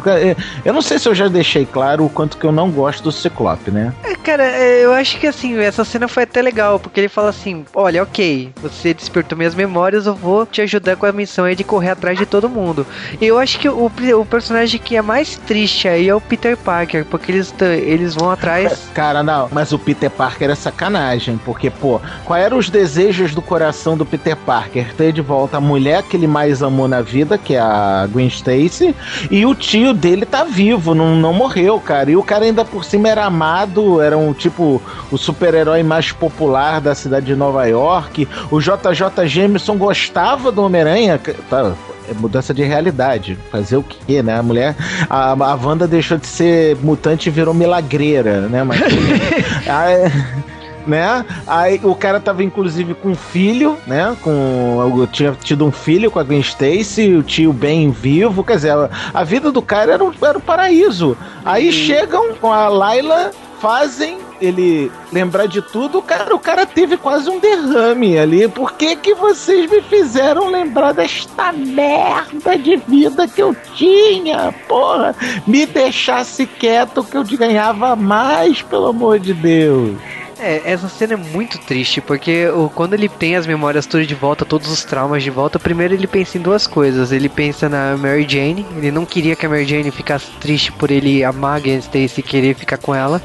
[0.63, 3.11] Eu não sei se eu já deixei claro o quanto que eu não gosto do
[3.11, 3.93] Ciclope, né?
[4.05, 7.29] É, cara, é, eu acho que assim, essa cena foi até legal, porque ele fala
[7.29, 11.53] assim: olha, ok, você despertou minhas memórias, eu vou te ajudar com a missão aí
[11.53, 12.87] de correr atrás de todo mundo.
[13.19, 16.55] E eu acho que o, o personagem que é mais triste aí é o Peter
[16.55, 18.87] Parker, porque eles, eles vão atrás.
[18.95, 23.41] Cara, não, mas o Peter Parker é sacanagem, porque, pô, qual eram os desejos do
[23.41, 24.93] coração do Peter Parker?
[24.95, 28.27] Ter de volta a mulher que ele mais amou na vida, que é a Gwen
[28.27, 28.95] Stacy,
[29.31, 32.11] e o tio dele tá vivo, não, não morreu, cara.
[32.11, 36.81] E o cara ainda por cima era amado, era um tipo o super-herói mais popular
[36.81, 38.27] da cidade de Nova York.
[38.51, 41.19] O JJ Jameson gostava do Homem-Aranha.
[41.49, 41.73] Tá,
[42.09, 43.37] é mudança de realidade.
[43.51, 44.37] Fazer o quê, né?
[44.37, 44.75] A mulher.
[45.09, 48.63] A, a Wanda deixou de ser mutante e virou milagreira, né?
[48.63, 48.79] Mas.
[50.87, 51.25] né?
[51.45, 54.15] Aí o cara tava inclusive com um filho, né?
[54.21, 58.73] Com tinha tido um filho com a Gwen Stacy, o tio bem vivo, quer dizer,
[59.13, 61.17] a, vida do cara era um, era um paraíso.
[61.43, 67.29] Aí chegam com a Layla fazem ele lembrar de tudo, cara, o cara teve quase
[67.29, 68.47] um derrame ali.
[68.47, 74.53] Por que que vocês me fizeram lembrar desta merda de vida que eu tinha?
[74.67, 79.97] Porra, me deixasse quieto que eu ganhava mais, pelo amor de Deus.
[80.39, 84.13] É, essa cena é muito triste, porque o, quando ele tem as memórias todas de
[84.13, 87.11] volta, todos os traumas de volta, primeiro ele pensa em duas coisas.
[87.11, 90.91] Ele pensa na Mary Jane, ele não queria que a Mary Jane ficasse triste por
[90.91, 93.21] ele amar a Gwen Stacy e querer ficar com ela.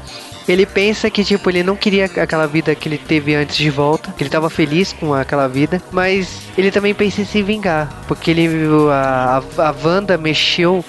[0.47, 4.11] Ele pensa que, tipo, ele não queria aquela vida que ele teve antes de volta,
[4.11, 8.31] que ele tava feliz com aquela vida, mas ele também pensa em se vingar, porque
[8.31, 8.49] ele
[8.91, 10.83] a, a, a Wanda mexeu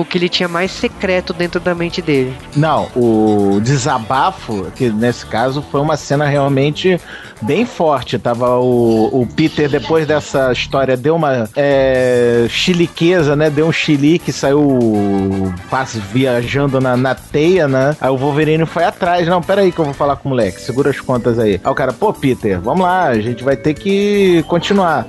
[0.00, 2.34] o que ele tinha mais secreto dentro da mente dele.
[2.56, 7.00] Não, o desabafo, que nesse caso foi uma cena realmente
[7.42, 8.18] bem forte.
[8.18, 13.50] Tava o, o Peter, depois dessa história, deu uma é, chiliqueza, né?
[13.50, 17.96] Deu um chilique, saiu passe, viajando na, na teia, né?
[18.00, 19.26] Aí o Wolverine foi atrás.
[19.26, 20.60] Não, pera aí que eu vou falar com o moleque.
[20.60, 21.60] Segura as contas aí.
[21.62, 25.06] Aí o cara, pô, Peter, vamos lá, a gente vai ter que continuar.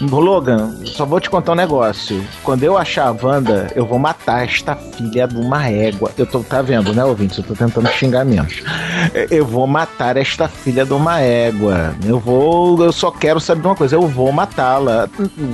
[0.00, 2.24] Logan, só vou te contar um negócio.
[2.42, 6.10] Quando eu achar a Wanda, eu vou matar esta filha de uma égua.
[6.16, 7.38] Eu tô, tá vendo, né, ouvinte?
[7.38, 8.62] Eu tô tentando xingar menos.
[9.30, 11.94] Eu vou matar esta filha de uma égua.
[12.04, 12.82] Eu vou.
[12.82, 13.96] Eu só quero saber uma coisa.
[13.96, 15.08] Eu vou matá-la.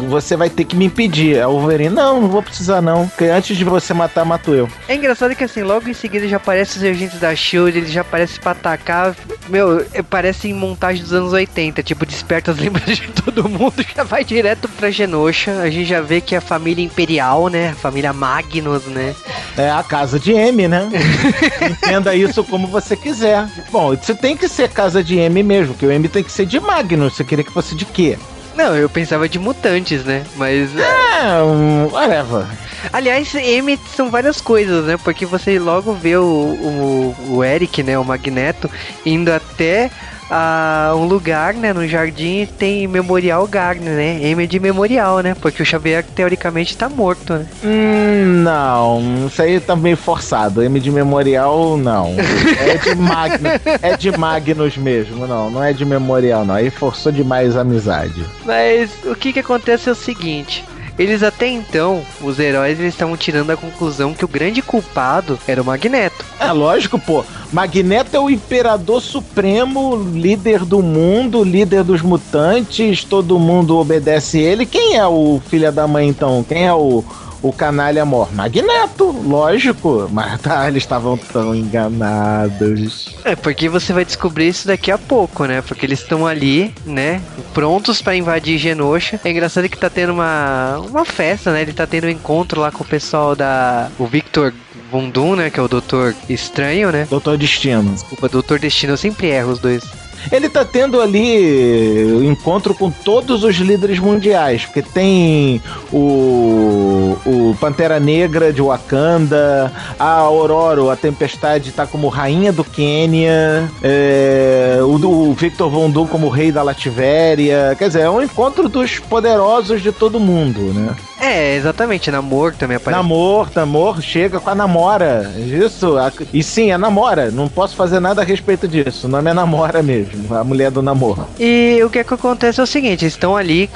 [0.09, 1.41] Você vai ter que me impedir.
[1.41, 3.09] A Wolverine, não, não vou precisar, não.
[3.09, 4.69] Porque antes de você matar, mato eu.
[4.89, 8.03] É engraçado que assim, logo em seguida já aparecem os agentes da Shield, eles já
[8.03, 9.17] aparecem pra atacar.
[9.49, 13.75] Meu, é, parece em montagem dos anos 80, tipo, desperta as lembranças de todo mundo,
[13.95, 15.61] já vai direto pra Genosha.
[15.61, 17.71] A gente já vê que é a família imperial, né?
[17.71, 19.15] A família Magnus, né?
[19.57, 20.89] É a casa de M, né?
[21.71, 23.47] Entenda isso como você quiser.
[23.71, 26.47] Bom, você tem que ser casa de M mesmo, que o M tem que ser
[26.47, 27.15] de Magnus.
[27.15, 28.19] Você queria que fosse de quê?
[28.57, 30.25] Não, eu pensava de mutantes, né?
[30.37, 30.71] Mas.
[30.77, 32.47] É, um, whatever.
[32.93, 34.97] Aliás, M são várias coisas, né?
[34.97, 37.99] Porque você logo vê o, o, o Eric, né?
[37.99, 38.71] O Magneto,
[39.05, 39.91] indo até
[40.37, 44.19] a um lugar, né, no jardim tem Memorial Garden, né?
[44.21, 45.33] M de memorial, né?
[45.41, 47.47] Porque o Xavier teoricamente tá morto, né?
[47.63, 50.61] Hum, não, isso aí tá meio forçado.
[50.61, 52.17] M de memorial, não.
[52.59, 55.51] É de Magnus, é de Magnus mesmo, não.
[55.51, 56.57] Não é de memorial, não.
[56.57, 58.25] Aí forçou demais a amizade.
[58.45, 60.65] Mas o que que acontece é o seguinte.
[60.97, 65.61] Eles até então, os heróis, eles estavam tirando a conclusão que o grande culpado era
[65.61, 66.25] o Magneto.
[66.39, 67.25] É lógico, pô.
[67.53, 74.65] Magneto é o imperador supremo, líder do mundo, líder dos mutantes, todo mundo obedece ele.
[74.67, 76.45] Quem é o filho da mãe então?
[76.49, 77.05] Quem é o
[77.45, 78.35] o canalha mor.
[78.35, 80.09] Magneto, lógico.
[80.11, 83.15] Mas tá, eles estavam tão enganados.
[83.23, 85.61] É, porque você vai descobrir isso daqui a pouco, né?
[85.61, 87.21] Porque eles estão ali, né?
[87.53, 89.21] Prontos para invadir Genosha.
[89.23, 91.61] É engraçado que tá tendo uma, uma festa, né?
[91.61, 93.91] Ele tá tendo um encontro lá com o pessoal da.
[93.99, 94.55] O Victor
[94.91, 95.51] Vundum, né?
[95.51, 97.07] Que é o Doutor Estranho, né?
[97.11, 97.93] Doutor Destino.
[97.93, 99.85] Desculpa, Doutor Destino, eu sempre erro os dois.
[100.31, 108.01] Ele tá tendo ali encontro com todos os líderes mundiais, porque tem o, o Pantera
[108.01, 115.33] Negra de Wakanda, a Aurora, a Tempestade tá como rainha do Quênia, é, o, o
[115.35, 119.93] Victor Von Doom como rei da Lativéria, quer dizer, é um encontro dos poderosos de
[119.93, 120.95] todo mundo, né?
[121.25, 123.03] É, exatamente, Namor também aparece.
[123.03, 127.99] Namor, Namor, chega com a namora, isso, a, e sim, é namora, não posso fazer
[127.99, 131.27] nada a respeito disso, o nome é namora mesmo a mulher do namoro.
[131.41, 133.71] E o que, é que acontece é o seguinte, eles estão ali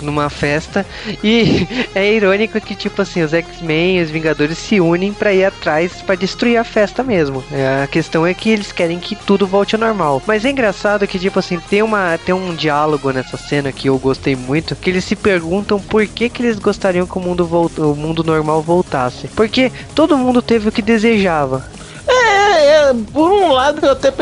[0.00, 0.86] numa festa
[1.22, 5.44] e é irônico que, tipo assim, os X-Men e os Vingadores se unem para ir
[5.44, 7.44] atrás para destruir a festa mesmo.
[7.52, 10.22] É, a questão é que eles querem que tudo volte ao normal.
[10.26, 13.98] Mas é engraçado que, tipo assim, tem, uma, tem um diálogo nessa cena que eu
[13.98, 17.78] gostei muito, que eles se perguntam por que, que eles gostariam que o mundo, volt,
[17.78, 19.28] o mundo normal voltasse.
[19.28, 21.64] Porque todo mundo teve o que desejava.
[22.06, 22.35] É,
[22.66, 24.12] é, por um lado eu até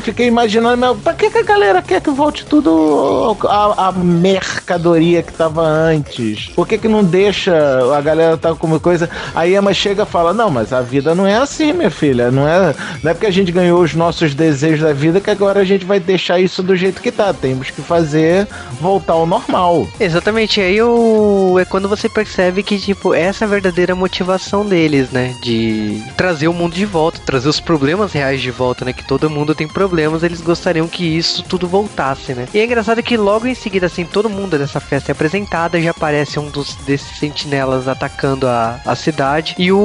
[0.00, 5.22] fiquei imaginando, mas pra que, que a galera quer que volte tudo a, a mercadoria
[5.22, 6.48] que tava antes?
[6.54, 7.54] Por que, que não deixa
[7.96, 9.08] a galera tá com uma coisa?
[9.34, 12.30] Aí a Emma chega e fala: Não, mas a vida não é assim, minha filha.
[12.30, 15.60] Não é, não é porque a gente ganhou os nossos desejos da vida que agora
[15.60, 17.32] a gente vai deixar isso do jeito que tá.
[17.32, 18.46] Temos que fazer
[18.80, 19.86] voltar ao normal.
[19.98, 20.60] Exatamente.
[20.60, 25.34] Aí o, é quando você percebe que, tipo, essa é a verdadeira motivação deles, né?
[25.42, 28.92] De trazer o mundo de volta trazer os problemas reais de volta, né?
[28.92, 32.46] Que todo mundo tem problemas, eles gostariam que isso tudo voltasse, né?
[32.52, 35.90] E é engraçado que logo em seguida, assim, todo mundo dessa festa é apresentada, já
[35.90, 39.76] aparece um dos desses sentinelas atacando a, a cidade e o,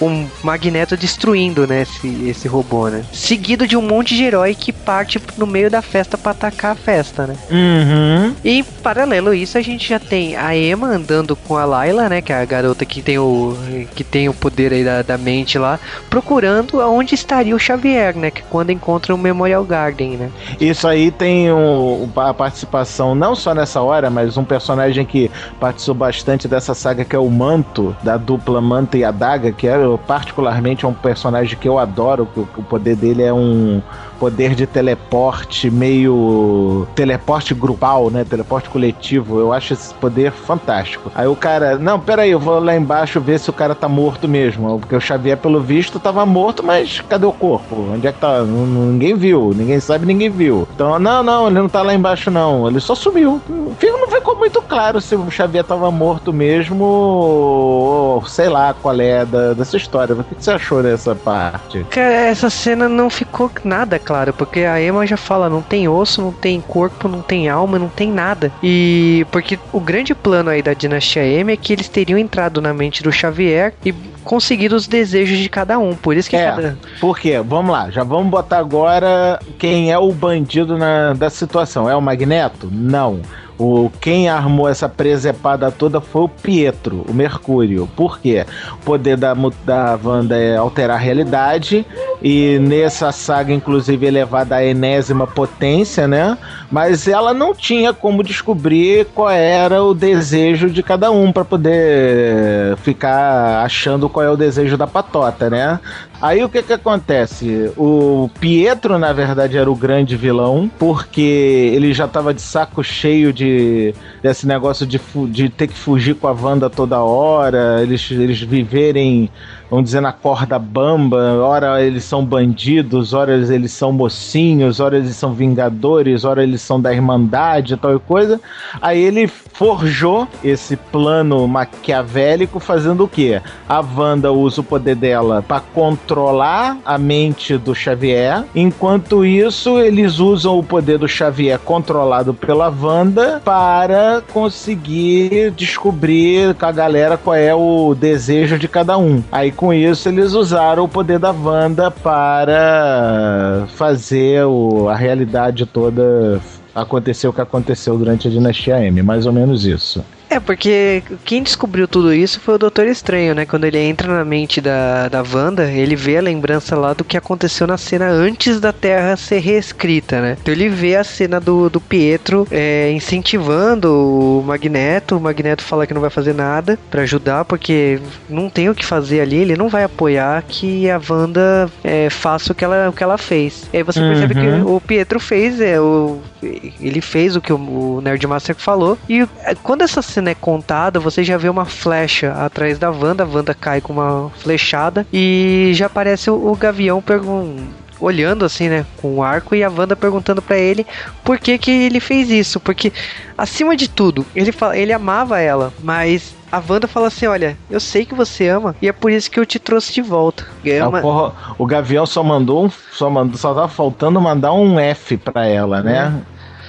[0.00, 1.82] o Magneto destruindo, né?
[1.82, 3.04] Esse, esse robô, né?
[3.12, 6.74] Seguido de um monte de herói que parte no meio da festa para atacar a
[6.74, 7.36] festa, né?
[7.50, 8.34] Uhum.
[8.44, 12.08] E em paralelo a isso, a gente já tem a Emma andando com a Layla,
[12.08, 12.22] né?
[12.22, 13.56] Que é a garota que tem o,
[13.94, 15.78] que tem o poder aí da, da mente lá,
[16.10, 18.30] procurando aonde estaria o Xavier, né?
[18.30, 20.30] Que quando encontra o Memorial Garden, né?
[20.60, 25.94] Isso aí tem um, a participação, não só nessa hora, mas um personagem que participou
[25.94, 29.76] bastante dessa saga, que é o Manto, da dupla Manta e Adaga, que é
[30.06, 33.80] particularmente um personagem que eu adoro, que o poder dele é um
[34.18, 38.24] poder de teleporte meio teleporte grupal, né?
[38.24, 39.38] Teleporte coletivo.
[39.38, 41.10] Eu acho esse poder fantástico.
[41.14, 44.28] Aí o cara, não, peraí, eu vou lá embaixo ver se o cara tá morto
[44.28, 44.78] mesmo.
[44.78, 47.76] Porque o Xavier, pelo visto, tava morto, mas cadê o corpo?
[47.94, 48.42] Onde é que tá?
[48.42, 50.66] Ninguém viu, ninguém sabe, ninguém viu.
[50.74, 52.68] Então, não, não, ele não tá lá embaixo, não.
[52.68, 53.40] Ele só sumiu.
[53.48, 58.74] O filme não ficou muito claro se o Xavier tava morto mesmo ou sei lá
[58.74, 60.14] qual é da, dessa história.
[60.14, 61.84] O que você achou dessa parte?
[61.90, 66.20] Cara, essa cena não ficou nada claro, porque a Emma já fala, não tem osso,
[66.20, 68.52] não tem corpo, não tem alma, não tem nada.
[68.62, 72.74] E porque o grande plano aí da dinastia M é que eles teriam entrado na
[72.74, 73.92] mente do Xavier e
[74.24, 75.94] conseguido os desejos de cada um.
[75.94, 76.78] Por isso que é, cada...
[77.00, 77.40] Por quê?
[77.40, 81.88] Vamos lá, já vamos botar agora quem é o bandido na, da situação.
[81.88, 82.68] É o Magneto?
[82.70, 83.22] Não.
[83.58, 87.88] O, quem armou essa presepada toda foi o Pietro, o Mercúrio.
[87.96, 88.46] Por quê?
[88.74, 91.84] O poder da, da Wanda é alterar a realidade
[92.22, 96.36] e nessa saga, inclusive, elevada à enésima potência, né?
[96.70, 102.76] Mas ela não tinha como descobrir qual era o desejo de cada um para poder
[102.78, 105.78] ficar achando qual é o desejo da patota, né?
[106.20, 107.70] Aí o que que acontece?
[107.76, 113.32] O Pietro, na verdade, era o grande vilão, porque ele já tava de saco cheio
[113.32, 118.40] de desse negócio de, de ter que fugir com a Wanda toda hora, eles, eles
[118.40, 119.30] viverem
[119.70, 121.38] vamos dizer, na corda bamba.
[121.40, 126.80] Ora eles são bandidos, ora eles são mocinhos, ora eles são vingadores, ora eles são
[126.80, 128.40] da Irmandade, tal coisa.
[128.80, 133.40] Aí ele forjou esse plano maquiavélico fazendo o quê?
[133.68, 140.18] A Wanda usa o poder dela para controlar a mente do Xavier, enquanto isso eles
[140.18, 147.34] usam o poder do Xavier controlado pela Wanda para conseguir descobrir com a galera qual
[147.34, 149.22] é o desejo de cada um.
[149.32, 156.40] Aí com isso eles usaram o poder da Wanda para fazer o, a realidade toda
[156.72, 160.04] acontecer o que aconteceu durante a Dinastia M, mais ou menos isso.
[160.30, 163.46] É, porque quem descobriu tudo isso foi o Doutor Estranho, né?
[163.46, 167.16] Quando ele entra na mente da, da Wanda, ele vê a lembrança lá do que
[167.16, 170.36] aconteceu na cena antes da Terra ser reescrita, né?
[170.40, 175.16] Então ele vê a cena do, do Pietro é, incentivando o Magneto.
[175.16, 177.98] O Magneto fala que não vai fazer nada para ajudar, porque
[178.28, 179.36] não tem o que fazer ali.
[179.36, 183.16] Ele não vai apoiar que a Wanda é, faça o que ela, o que ela
[183.16, 183.68] fez.
[183.72, 184.10] E aí você uhum.
[184.10, 184.76] percebe que uhum.
[184.76, 188.98] o Pietro fez, é, o, ele fez o que o, o Nerdmaster falou.
[189.08, 193.22] E é, quando essa cena é contada, você já vê uma flecha atrás da Wanda,
[193.22, 198.68] a Wanda cai com uma flechada e já aparece o, o Gavião perguntando olhando assim,
[198.68, 200.86] né, com o arco e a Wanda perguntando para ele
[201.24, 202.92] por que que ele fez isso, porque
[203.36, 207.78] acima de tudo, ele fala, ele amava ela, mas a Wanda fala assim: Olha, eu
[207.78, 210.46] sei que você ama e é por isso que eu te trouxe de volta.
[210.64, 211.00] É uma...
[211.00, 215.82] porra, o Gavião só mandou só mandou, só tava faltando mandar um F pra ela,
[215.82, 216.22] né?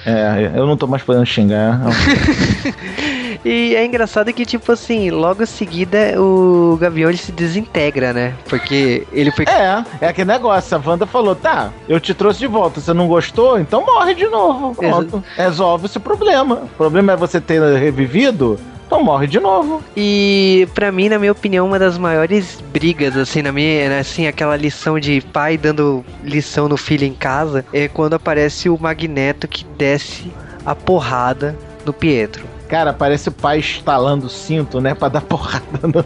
[0.04, 1.80] É, é eu não tô mais podendo xingar.
[3.44, 8.34] E é engraçado que, tipo assim, logo em seguida o Gavião ele se desintegra, né?
[8.48, 9.46] Porque ele foi.
[9.46, 10.76] É, é aquele negócio.
[10.76, 12.80] A Wanda falou: tá, eu te trouxe de volta.
[12.80, 13.58] Você não gostou?
[13.58, 14.74] Então morre de novo.
[14.74, 15.24] Pronto.
[15.36, 16.56] Resolve esse problema.
[16.56, 18.58] O problema é você ter revivido.
[18.90, 19.80] Então morre de novo.
[19.96, 24.26] E para mim, na minha opinião, uma das maiores brigas, assim, na minha, né, assim,
[24.26, 29.46] aquela lição de pai dando lição no filho em casa, é quando aparece o Magneto
[29.46, 30.32] que desce
[30.66, 32.49] a porrada no Pietro.
[32.70, 34.94] Cara, parece o pai estalando o cinto, né?
[34.94, 36.04] Pra dar porrada no,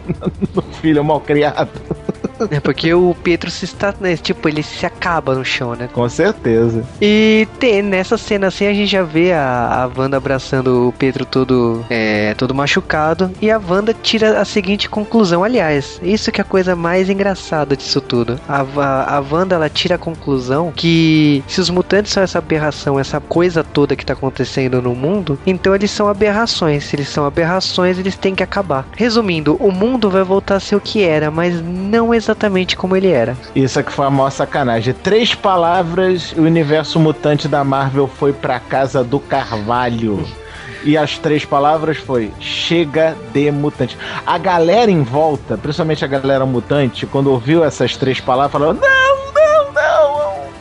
[0.55, 1.69] no filho mal criado.
[2.55, 5.89] É porque o Pietro se está, né, tipo, ele se acaba no chão, né?
[5.91, 6.83] Com certeza.
[7.01, 11.25] E tem, nessa cena assim a gente já vê a, a Wanda abraçando o Pietro
[11.25, 16.43] todo, é, todo machucado e a Wanda tira a seguinte conclusão, aliás, isso que é
[16.43, 18.39] a coisa mais engraçada disso tudo.
[18.47, 22.99] A, a, a Wanda ela tira a conclusão que se os mutantes são essa aberração,
[22.99, 26.85] essa coisa toda que tá acontecendo no mundo, então eles são aberrações.
[26.85, 28.85] Se eles são aberrações, eles têm que acabar.
[28.95, 32.95] Resumindo, o mundo vai voltar a ser o que era, mas não exatamente exatamente como
[32.95, 33.37] ele era.
[33.55, 34.93] Isso aqui foi a maior sacanagem.
[34.93, 40.25] Três palavras, o universo mutante da Marvel foi pra casa do Carvalho.
[40.83, 43.97] E as três palavras foi chega de mutante.
[44.25, 49.24] A galera em volta, principalmente a galera mutante, quando ouviu essas três palavras, falou: não,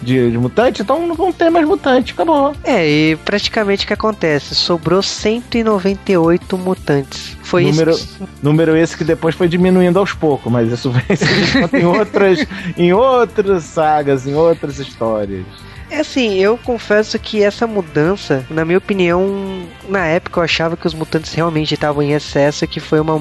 [0.00, 0.82] de, de mutante?
[0.82, 2.12] Então não vão ter mais mutante.
[2.12, 2.54] Acabou.
[2.64, 4.54] É, e praticamente o que acontece?
[4.54, 7.36] Sobrou 198 mutantes.
[7.42, 8.28] Foi número, isso.
[8.42, 13.64] Número esse que depois foi diminuindo aos poucos, mas isso ser em outras, em outras
[13.64, 15.44] sagas, em outras histórias.
[15.92, 20.86] É assim, eu confesso que essa mudança, na minha opinião, na época eu achava que
[20.86, 23.20] os mutantes realmente estavam em excesso, que foi uma,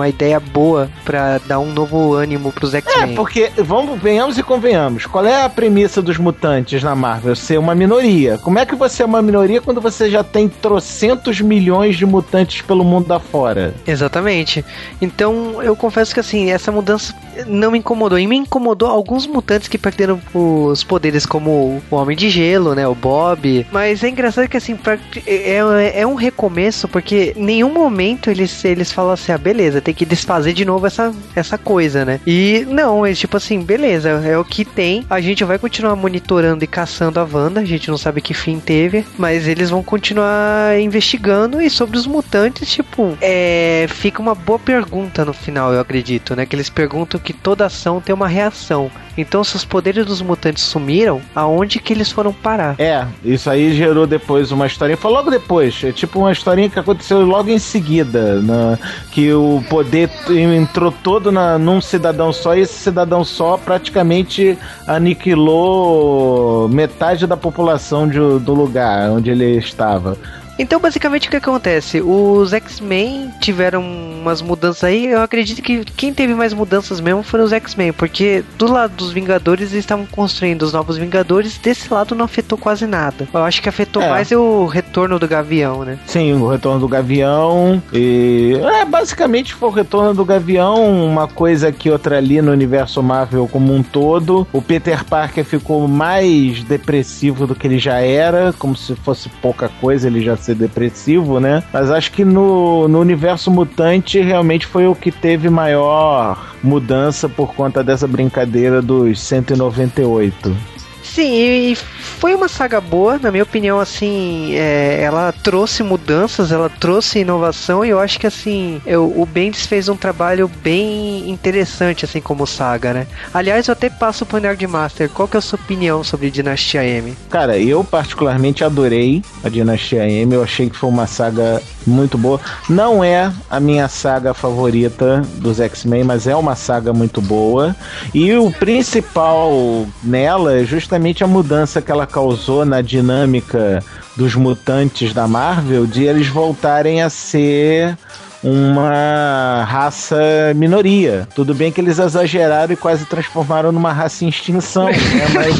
[0.00, 3.12] uma ideia boa para dar um novo ânimo pros X-Men.
[3.12, 7.36] É, porque, vamos, venhamos e convenhamos, qual é a premissa dos mutantes na Marvel?
[7.36, 8.38] Ser uma minoria.
[8.38, 12.62] Como é que você é uma minoria quando você já tem trocentos milhões de mutantes
[12.62, 13.74] pelo mundo afora?
[13.86, 14.64] Exatamente.
[15.00, 17.14] Então, eu confesso que assim, essa mudança
[17.46, 18.18] não me incomodou.
[18.18, 22.86] E me incomodou alguns mutantes que perderam os poderes, como o Homem de Gelo, né?
[22.86, 23.66] O Bob.
[23.70, 24.78] Mas é engraçado que assim,
[25.26, 29.89] é, é, é um recomeço, porque nenhum momento eles, eles falam assim, ah, beleza, tem
[29.94, 32.20] que desfazer de novo essa, essa coisa, né?
[32.26, 35.04] E não, eles tipo assim, beleza, é o que tem.
[35.08, 37.60] A gente vai continuar monitorando e caçando a Wanda.
[37.60, 41.60] A gente não sabe que fim teve, mas eles vão continuar investigando.
[41.60, 46.46] E sobre os mutantes, tipo, é, fica uma boa pergunta no final, eu acredito, né?
[46.46, 48.90] Que eles perguntam que toda ação tem uma reação.
[49.16, 52.74] Então, se os poderes dos mutantes sumiram, aonde que eles foram parar?
[52.78, 54.96] É, isso aí gerou depois uma historinha.
[54.96, 55.82] Foi logo depois.
[55.84, 58.40] É tipo uma historinha que aconteceu logo em seguida.
[58.40, 58.78] Na,
[59.10, 66.68] que o poder entrou todo na, num cidadão só e esse cidadão só praticamente aniquilou
[66.68, 70.18] metade da população de, do lugar onde ele estava.
[70.60, 72.02] Então, basicamente, o que acontece?
[72.02, 75.06] Os X-Men tiveram umas mudanças aí.
[75.06, 79.10] Eu acredito que quem teve mais mudanças mesmo foram os X-Men, porque do lado dos
[79.10, 81.56] Vingadores eles estavam construindo os novos Vingadores.
[81.56, 83.26] Desse lado não afetou quase nada.
[83.32, 84.10] Eu acho que afetou é.
[84.10, 85.98] mais o retorno do Gavião, né?
[86.04, 87.82] Sim, o retorno do Gavião.
[87.90, 88.60] E.
[88.62, 93.48] É, basicamente foi o retorno do Gavião, uma coisa aqui, outra ali no universo Marvel
[93.48, 94.46] como um todo.
[94.52, 99.70] O Peter Parker ficou mais depressivo do que ele já era, como se fosse pouca
[99.80, 101.62] coisa, ele já se ser depressivo, né?
[101.72, 107.54] Mas acho que no, no universo mutante realmente foi o que teve maior mudança por
[107.54, 110.79] conta dessa brincadeira dos 198.
[111.20, 111.76] Sim, e
[112.20, 117.84] foi uma saga boa, na minha opinião, assim, é, ela trouxe mudanças, ela trouxe inovação
[117.84, 122.46] e eu acho que assim, eu, o Bendis fez um trabalho bem interessante, assim, como
[122.46, 123.06] saga, né?
[123.34, 127.14] Aliás, eu até passo pro Nerdmaster, qual que é a sua opinião sobre Dinastia M?
[127.28, 132.40] Cara, eu particularmente adorei a Dinastia M, eu achei que foi uma saga muito boa.
[132.68, 137.74] Não é a minha saga favorita dos X-Men, mas é uma saga muito boa.
[138.14, 143.82] E o principal nela é justamente a mudança que ela causou na dinâmica
[144.16, 147.96] dos mutantes da Marvel de eles voltarem a ser
[148.42, 150.16] uma raça
[150.54, 151.28] minoria.
[151.34, 154.96] Tudo bem que eles exageraram e quase transformaram numa raça em extinção, né?
[155.34, 155.56] Mas.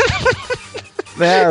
[1.16, 1.44] né,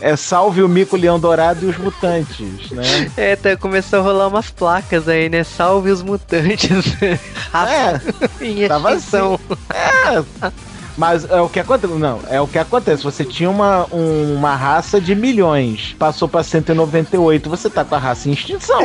[0.00, 3.10] é salve o mico leão dourado e os mutantes, né?
[3.16, 5.44] É, tá, começou a rolar umas placas aí, né?
[5.44, 6.96] Salve os mutantes.
[7.00, 9.38] é, em tava assim.
[9.70, 10.71] É.
[10.96, 11.92] Mas é o que acontece.
[11.94, 13.02] Não, é o que acontece.
[13.02, 17.98] Você tinha uma, um, uma raça de milhões, passou pra 198, você tá com a
[17.98, 18.80] raça em extinção.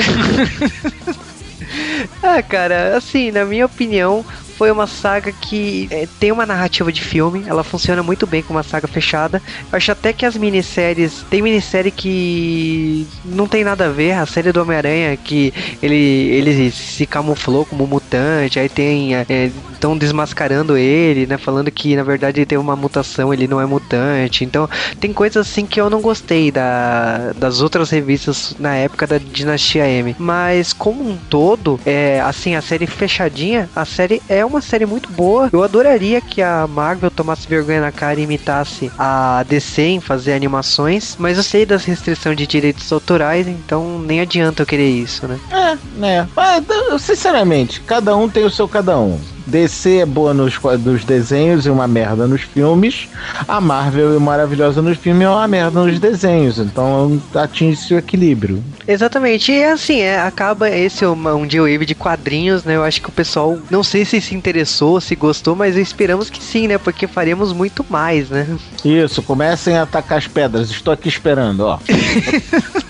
[2.23, 4.25] ah, cara, assim, na minha opinião,
[4.57, 8.53] foi uma saga que é, tem uma narrativa de filme, ela funciona muito bem com
[8.53, 9.41] uma saga fechada.
[9.71, 11.23] Eu acho até que as minisséries.
[11.29, 16.71] Tem minissérie que não tem nada a ver, a série do Homem-Aranha, que ele, ele
[16.71, 19.13] se camuflou como mutante, aí tem.
[19.71, 21.37] Estão é, desmascarando ele, né?
[21.37, 24.43] Falando que na verdade ele teve uma mutação, ele não é mutante.
[24.43, 24.67] Então
[24.99, 29.87] tem coisas assim que eu não gostei da, das outras revistas na época da Dinastia
[29.87, 30.15] M.
[30.17, 35.11] Mas como um todo, é, assim, a série fechadinha, a série é uma série muito
[35.11, 35.49] boa.
[35.51, 40.33] Eu adoraria que a Marvel tomasse vergonha na cara e imitasse a DC em fazer
[40.33, 45.27] animações, mas eu sei das restrições de direitos autorais, então nem adianta eu querer isso,
[45.27, 45.39] né?
[45.51, 46.27] É, né?
[46.35, 49.19] Mas, sinceramente, cada um tem o seu cada um.
[49.47, 53.07] DC é boa nos, nos desenhos e uma merda nos filmes.
[53.47, 56.59] A Marvel é maravilhosa nos filmes e é uma merda nos desenhos.
[56.59, 58.63] Então atinge esse equilíbrio.
[58.87, 59.51] Exatamente.
[59.51, 62.75] E assim, é, acaba esse um, um J-Wave de quadrinhos, né?
[62.75, 66.43] Eu acho que o pessoal, não sei se se interessou, se gostou, mas esperamos que
[66.43, 66.77] sim, né?
[66.77, 68.47] Porque faremos muito mais, né?
[68.83, 70.69] Isso, comecem a atacar as pedras.
[70.69, 71.79] Estou aqui esperando, ó.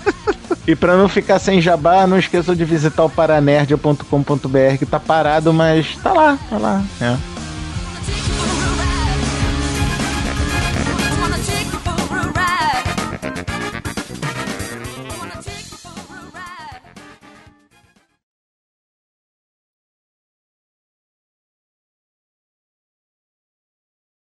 [0.68, 5.53] E para não ficar sem jabá, não esqueça de visitar o paranerdia.com.br que tá parado,
[5.53, 6.84] mas tá lá, tá lá.
[6.99, 7.36] É.